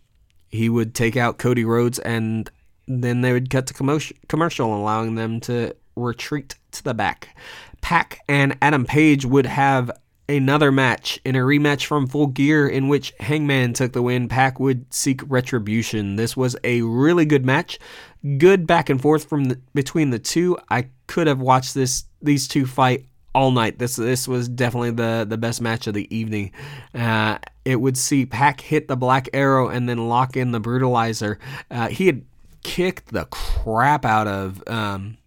he 0.49 0.69
would 0.69 0.95
take 0.95 1.17
out 1.17 1.37
Cody 1.37 1.65
Rhodes 1.65 1.99
and 1.99 2.49
then 2.89 3.21
they 3.21 3.31
would 3.31 3.49
cut 3.49 3.67
to 3.67 3.73
commercial, 4.27 4.75
allowing 4.75 5.15
them 5.15 5.39
to 5.41 5.75
retreat 5.95 6.55
to 6.71 6.83
the 6.83 6.93
back. 6.93 7.37
PAC 7.81 8.19
and 8.27 8.57
Adam 8.61 8.85
Page 8.85 9.25
would 9.25 9.45
have 9.45 9.91
another 10.27 10.71
match 10.71 11.19
in 11.25 11.35
a 11.35 11.39
rematch 11.39 11.85
from 11.85 12.07
Full 12.07 12.27
Gear 12.27 12.67
in 12.67 12.87
which 12.87 13.13
Hangman 13.19 13.73
took 13.73 13.93
the 13.93 14.01
win. 14.01 14.27
PAC 14.27 14.59
would 14.59 14.91
seek 14.93 15.21
retribution. 15.27 16.15
This 16.15 16.35
was 16.35 16.55
a 16.63 16.81
really 16.81 17.25
good 17.25 17.45
match. 17.45 17.79
Good 18.37 18.67
back 18.67 18.89
and 18.89 19.01
forth 19.01 19.27
from 19.27 19.45
the, 19.45 19.59
between 19.73 20.09
the 20.09 20.19
two. 20.19 20.57
I 20.69 20.89
could 21.07 21.27
have 21.27 21.39
watched 21.39 21.73
this 21.73 22.05
these 22.21 22.47
two 22.47 22.65
fight 22.65 23.05
all 23.33 23.51
night. 23.51 23.79
This 23.79 23.95
this 23.95 24.27
was 24.27 24.49
definitely 24.49 24.91
the 24.91 25.25
the 25.27 25.37
best 25.37 25.61
match 25.61 25.87
of 25.87 25.93
the 25.93 26.13
evening. 26.15 26.51
Uh, 26.93 27.37
it 27.65 27.77
would 27.77 27.97
see 27.97 28.25
PAC 28.25 28.61
hit 28.61 28.87
the 28.87 28.97
Black 28.97 29.29
Arrow 29.33 29.69
and 29.69 29.87
then 29.87 30.09
lock 30.09 30.35
in 30.35 30.51
the 30.51 30.61
Brutalizer. 30.61 31.37
Uh, 31.71 31.87
he 31.87 32.07
had 32.07 32.23
kicked 32.63 33.11
the 33.11 33.25
crap 33.25 34.05
out 34.05 34.27
of 34.27 34.63
um, 34.67 35.17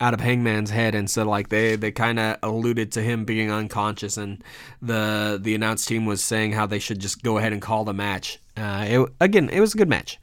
out 0.00 0.14
of 0.14 0.20
Hangman's 0.20 0.70
head, 0.70 0.94
and 0.94 1.10
so 1.10 1.24
like 1.24 1.48
they 1.48 1.76
they 1.76 1.90
kind 1.90 2.18
of 2.18 2.38
alluded 2.42 2.92
to 2.92 3.02
him 3.02 3.24
being 3.24 3.50
unconscious, 3.50 4.16
and 4.16 4.42
the 4.82 5.38
the 5.40 5.54
announce 5.54 5.86
team 5.86 6.06
was 6.06 6.22
saying 6.22 6.52
how 6.52 6.66
they 6.66 6.78
should 6.78 6.98
just 6.98 7.22
go 7.22 7.38
ahead 7.38 7.52
and 7.52 7.62
call 7.62 7.84
the 7.84 7.94
match. 7.94 8.38
Uh, 8.56 8.84
it, 8.88 9.12
again, 9.20 9.48
it 9.50 9.60
was 9.60 9.74
a 9.74 9.78
good 9.78 9.88
match. 9.88 10.18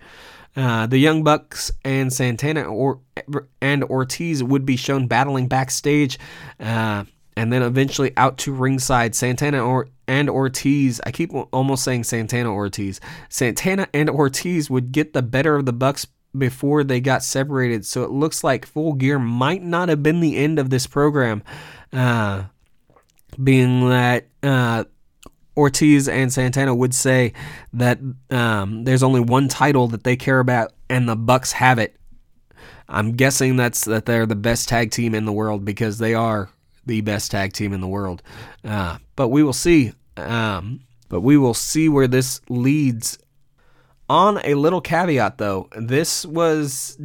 Uh, 0.56 0.86
the 0.86 0.99
Young 0.99 1.23
Bucks 1.23 1.71
and 1.84 2.13
Santana 2.13 2.63
or, 2.63 2.99
and 3.60 3.84
Ortiz 3.84 4.43
would 4.43 4.65
be 4.65 4.76
shown 4.76 5.08
battling 5.08 5.47
backstage, 5.47 6.19
uh, 6.60 7.06
and 7.36 7.52
then 7.52 7.63
eventually 7.63 8.15
out 8.17 8.38
to 8.39 8.54
ringside. 8.54 9.15
Santana 9.15 9.63
or 9.63 9.88
and 10.08 10.30
Ortiz, 10.30 11.02
I 11.06 11.12
keep 11.12 11.32
almost 11.52 11.84
saying 11.84 12.04
Santana 12.04 12.54
Ortiz. 12.54 12.99
Santana 13.30 13.88
and 13.93 14.10
Ortiz 14.10 14.69
would 14.69 14.91
get 14.91 15.13
the 15.13 15.23
better 15.23 15.56
of 15.56 15.65
the 15.65 15.73
Bucks 15.73 16.06
before 16.38 16.84
they 16.84 17.00
got 17.00 17.24
separated. 17.24 17.86
So 17.86 18.04
it 18.04 18.12
looks 18.12 18.43
like 18.43 18.65
Full 18.65 18.93
Gear 18.93 19.19
might 19.19 19.63
not 19.63 19.89
have 19.89 20.04
been 20.04 20.19
the 20.19 20.38
end 20.38 20.60
of 20.60 20.69
this 20.69 20.88
program, 20.88 21.43
uh, 21.91 22.43
being 23.41 23.89
that 23.89 24.28
uh, 24.41 24.86
Ortiz 25.56 26.08
and 26.08 26.32
Santana 26.32 26.74
would 26.74 26.93
say 26.93 27.34
that 27.74 28.00
um, 28.30 28.84
there's 28.84 29.04
only 29.04 29.22
one 29.22 29.48
title 29.48 29.88
that 29.89 30.04
they 30.04 30.15
care 30.15 30.39
about, 30.39 30.74
and 30.89 31.08
the 31.08 31.15
Bucks 31.15 31.52
have 31.54 31.80
it. 31.80 31.96
I'm 32.89 33.13
guessing 33.13 33.56
that's 33.56 33.86
that 33.86 34.06
they're 34.06 34.26
the 34.26 34.36
best 34.36 34.67
tag 34.69 34.91
team 34.91 35.15
in 35.15 35.26
the 35.26 35.32
world 35.32 35.65
because 35.65 35.98
they 35.98 36.13
are 36.13 36.50
the 36.86 37.02
best 37.02 37.32
tag 37.32 37.54
team 37.54 37.74
in 37.74 37.82
the 37.82 37.88
world. 37.88 38.22
Uh, 38.63 38.98
but 39.15 39.30
we 39.30 39.43
will 39.43 39.54
see. 39.54 39.93
Um, 40.17 40.82
but 41.10 41.22
we 41.22 41.38
will 41.38 41.54
see 41.54 41.89
where 41.89 42.08
this 42.08 42.41
leads 42.50 43.17
on 44.09 44.39
a 44.43 44.55
little 44.55 44.81
caveat, 44.81 45.37
though, 45.37 45.69
this 45.75 46.25
was 46.25 46.97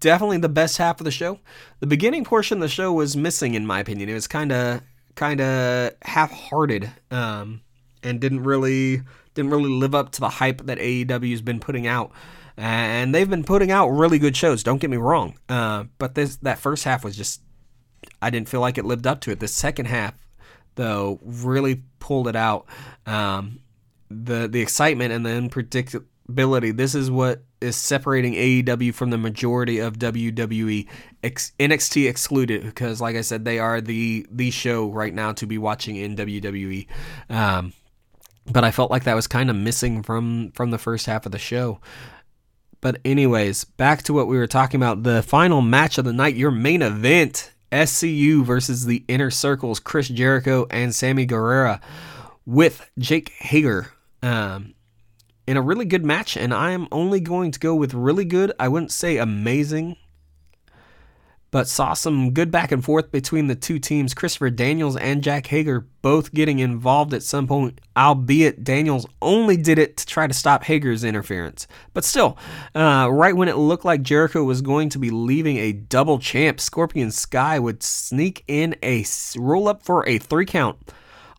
definitely 0.00 0.38
the 0.38 0.48
best 0.48 0.78
half 0.78 1.00
of 1.00 1.04
the 1.04 1.10
show. 1.10 1.38
The 1.80 1.86
beginning 1.86 2.24
portion 2.24 2.58
of 2.58 2.62
the 2.62 2.68
show 2.68 2.92
was 2.92 3.16
missing, 3.16 3.54
in 3.54 3.66
my 3.66 3.80
opinion. 3.80 4.08
It 4.08 4.14
was 4.14 4.26
kind 4.26 4.52
of 4.52 4.82
kind 5.14 5.40
of 5.40 5.92
half-hearted, 6.02 6.90
um, 7.10 7.60
and 8.02 8.20
didn't 8.20 8.42
really 8.44 9.02
didn't 9.34 9.50
really 9.50 9.70
live 9.70 9.94
up 9.94 10.12
to 10.12 10.20
the 10.20 10.28
hype 10.28 10.66
that 10.66 10.78
AEW's 10.78 11.40
been 11.40 11.60
putting 11.60 11.86
out. 11.86 12.12
And 12.56 13.14
they've 13.14 13.28
been 13.28 13.44
putting 13.44 13.70
out 13.70 13.88
really 13.88 14.18
good 14.18 14.36
shows. 14.36 14.62
Don't 14.62 14.78
get 14.78 14.90
me 14.90 14.98
wrong, 14.98 15.38
uh, 15.48 15.84
but 15.98 16.14
this 16.14 16.36
that 16.36 16.58
first 16.58 16.84
half 16.84 17.02
was 17.02 17.16
just 17.16 17.40
I 18.20 18.30
didn't 18.30 18.48
feel 18.48 18.60
like 18.60 18.78
it 18.78 18.84
lived 18.84 19.06
up 19.06 19.20
to 19.22 19.30
it. 19.30 19.40
The 19.40 19.48
second 19.48 19.86
half, 19.86 20.14
though, 20.74 21.18
really 21.22 21.82
pulled 21.98 22.28
it 22.28 22.36
out. 22.36 22.66
Um, 23.06 23.60
the 24.12 24.48
the 24.48 24.60
excitement 24.60 25.12
and 25.12 25.24
the 25.24 25.30
unpredictability. 25.30 26.76
This 26.76 26.94
is 26.94 27.10
what 27.10 27.42
is 27.60 27.76
separating 27.76 28.34
AEW 28.34 28.94
from 28.94 29.10
the 29.10 29.18
majority 29.18 29.78
of 29.78 29.98
WWE. 29.98 30.88
X, 31.22 31.52
NXT 31.58 32.08
excluded 32.08 32.62
because, 32.62 33.00
like 33.00 33.16
I 33.16 33.20
said, 33.20 33.44
they 33.44 33.58
are 33.58 33.80
the 33.80 34.26
the 34.30 34.50
show 34.50 34.90
right 34.90 35.14
now 35.14 35.32
to 35.32 35.46
be 35.46 35.58
watching 35.58 35.96
in 35.96 36.16
WWE. 36.16 36.86
Um, 37.30 37.72
but 38.50 38.64
I 38.64 38.70
felt 38.70 38.90
like 38.90 39.04
that 39.04 39.14
was 39.14 39.26
kind 39.26 39.50
of 39.50 39.56
missing 39.56 40.02
from 40.02 40.52
from 40.52 40.70
the 40.70 40.78
first 40.78 41.06
half 41.06 41.26
of 41.26 41.32
the 41.32 41.38
show. 41.38 41.80
But 42.80 42.98
anyways, 43.04 43.64
back 43.64 44.02
to 44.02 44.12
what 44.12 44.26
we 44.26 44.36
were 44.36 44.48
talking 44.48 44.78
about. 44.80 45.04
The 45.04 45.22
final 45.22 45.62
match 45.62 45.98
of 45.98 46.04
the 46.04 46.12
night, 46.12 46.34
your 46.34 46.50
main 46.50 46.82
event, 46.82 47.52
SCU 47.70 48.44
versus 48.44 48.86
the 48.86 49.04
Inner 49.06 49.30
Circles, 49.30 49.78
Chris 49.78 50.08
Jericho 50.08 50.66
and 50.68 50.92
Sammy 50.92 51.24
Guevara, 51.24 51.80
with 52.44 52.90
Jake 52.98 53.30
Hager. 53.38 53.92
Um, 54.22 54.74
in 55.46 55.56
a 55.56 55.62
really 55.62 55.84
good 55.84 56.04
match, 56.04 56.36
and 56.36 56.54
I 56.54 56.70
am 56.70 56.86
only 56.92 57.20
going 57.20 57.50
to 57.50 57.58
go 57.58 57.74
with 57.74 57.94
really 57.94 58.24
good. 58.24 58.52
I 58.60 58.68
wouldn't 58.68 58.92
say 58.92 59.16
amazing, 59.16 59.96
but 61.50 61.68
saw 61.68 61.92
some 61.92 62.32
good 62.32 62.50
back 62.50 62.70
and 62.72 62.82
forth 62.82 63.10
between 63.10 63.48
the 63.48 63.56
two 63.56 63.78
teams. 63.78 64.14
Christopher 64.14 64.50
Daniels 64.50 64.96
and 64.96 65.22
Jack 65.22 65.46
Hager 65.48 65.86
both 66.00 66.32
getting 66.32 66.60
involved 66.60 67.12
at 67.12 67.24
some 67.24 67.46
point, 67.46 67.80
albeit 67.96 68.62
Daniels 68.62 69.06
only 69.20 69.56
did 69.56 69.78
it 69.78 69.96
to 69.98 70.06
try 70.06 70.26
to 70.26 70.32
stop 70.32 70.64
Hager's 70.64 71.04
interference. 71.04 71.66
But 71.92 72.04
still, 72.04 72.38
uh, 72.74 73.08
right 73.10 73.36
when 73.36 73.48
it 73.48 73.56
looked 73.56 73.84
like 73.84 74.02
Jericho 74.02 74.44
was 74.44 74.62
going 74.62 74.88
to 74.90 74.98
be 74.98 75.10
leaving 75.10 75.58
a 75.58 75.72
double 75.72 76.18
champ, 76.20 76.60
Scorpio 76.60 77.10
Sky 77.10 77.58
would 77.58 77.82
sneak 77.82 78.44
in 78.46 78.76
a 78.82 79.04
roll 79.36 79.68
up 79.68 79.82
for 79.82 80.08
a 80.08 80.18
three 80.18 80.46
count. 80.46 80.78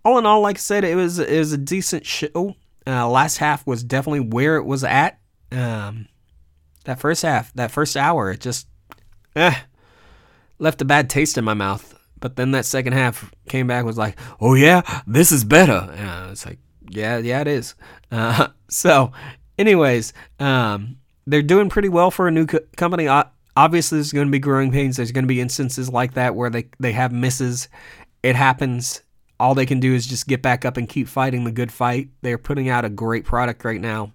All 0.06 0.19
in 0.19 0.26
all, 0.26 0.41
like 0.41 0.58
I 0.58 0.60
said, 0.60 0.84
it 0.84 0.96
was 0.96 1.17
it 1.17 1.39
was 1.39 1.54
a 1.54 1.58
decent 1.58 2.06
show. 2.06 2.56
Uh, 2.86 3.08
last 3.10 3.38
half 3.38 3.65
was 3.65 3.84
definitely 3.84 4.19
where 4.19 4.58
it 4.58 4.65
was 4.65 4.84
at. 4.84 5.19
Um, 5.52 6.08
that 6.86 7.00
first 7.00 7.22
half, 7.22 7.54
that 7.54 7.72
first 7.72 7.96
hour, 7.96 8.32
it 8.32 8.41
just 8.41 8.67
eh, 9.36 9.56
left 10.60 10.82
a 10.82 10.86
bad 10.86 11.10
taste 11.10 11.38
in 11.38 11.46
my 11.46 11.54
mouth. 11.54 11.98
But 12.19 12.36
then 12.36 12.52
that 12.52 12.65
second 12.65 12.93
half 12.93 13.32
came 13.50 13.67
back 13.67 13.86
was 13.86 13.98
like, 13.98 14.17
oh 14.39 14.54
yeah, 14.54 14.82
this 15.06 15.32
is 15.32 15.43
better. 15.43 15.74
Uh, 15.74 16.30
it's 16.32 16.46
like, 16.46 16.60
yeah, 16.89 17.17
yeah, 17.17 17.41
it 17.41 17.48
is. 17.48 17.76
Uh, 18.12 18.48
so, 18.69 19.12
anyways, 19.58 20.13
um, 20.39 20.98
they're 21.28 21.41
doing 21.41 21.69
pretty 21.69 21.89
well 21.89 22.12
for 22.12 22.28
a 22.28 22.32
new 22.32 22.46
co- 22.46 22.60
company. 22.78 23.08
Obviously, 23.56 23.98
there's 23.98 24.12
going 24.12 24.28
to 24.28 24.32
be 24.32 24.39
growing 24.39 24.72
pains. 24.72 24.98
There's 24.98 25.12
going 25.12 25.26
to 25.26 25.28
be 25.28 25.41
instances 25.41 25.89
like 25.89 26.13
that 26.13 26.36
where 26.36 26.50
they, 26.50 26.69
they 26.80 26.93
have 26.93 27.12
misses. 27.12 27.67
It 28.24 28.36
happens 28.36 29.02
all 29.43 29.53
they 29.53 29.65
can 29.65 29.79
do 29.79 29.93
is 29.93 30.08
just 30.08 30.27
get 30.27 30.41
back 30.41 30.63
up 30.63 30.77
and 30.77 30.88
keep 30.88 31.08
fighting 31.08 31.43
the 31.43 31.51
good 31.51 31.71
fight. 31.71 32.10
They're 32.21 32.38
putting 32.38 32.69
out 32.69 32.86
a 32.86 32.89
great 32.89 33.25
product 33.25 33.65
right 33.65 33.82
now. 33.82 34.13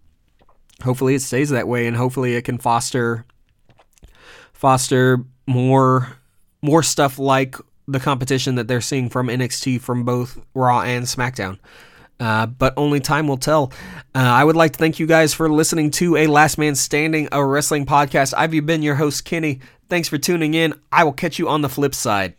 Hopefully 0.83 1.15
it 1.15 1.23
stays 1.23 1.51
that 1.51 1.69
way 1.69 1.87
and 1.87 1.97
hopefully 1.97 2.35
it 2.35 2.43
can 2.43 2.57
foster 2.57 3.27
foster 4.55 5.25
more 5.47 6.17
more 6.63 6.83
stuff 6.83 7.19
like 7.19 7.57
the 7.87 8.01
competition 8.01 8.55
that 8.55 8.69
they're 8.69 8.81
seeing 8.81 9.09
from 9.09 9.29
NXT 9.29 9.81
from 9.81 10.05
both 10.05 10.41
Raw 10.55 10.81
and 10.81 11.05
SmackDown. 11.05 11.59
Uh, 12.19 12.47
but 12.47 12.75
only 12.77 12.99
time 12.99 13.29
will 13.29 13.37
tell. 13.37 13.73
Uh, 14.15 14.19
I 14.19 14.43
would 14.43 14.57
like 14.57 14.73
to 14.73 14.79
thank 14.79 14.99
you 14.99 15.07
guys 15.07 15.35
for 15.35 15.49
listening 15.49 15.91
to 15.93 16.17
a 16.17 16.27
Last 16.27 16.59
Man 16.59 16.75
Standing, 16.75 17.29
a 17.31 17.45
wrestling 17.45 17.87
podcast. 17.87 18.35
I've 18.37 18.51
been 18.67 18.83
your 18.83 18.97
host, 18.97 19.25
Kenny. 19.25 19.61
Thanks 19.89 20.09
for 20.09 20.19
tuning 20.19 20.55
in. 20.55 20.75
I 20.91 21.05
will 21.05 21.13
catch 21.13 21.39
you 21.39 21.49
on 21.49 21.61
the 21.61 21.69
flip 21.69 21.95
side. 21.95 22.35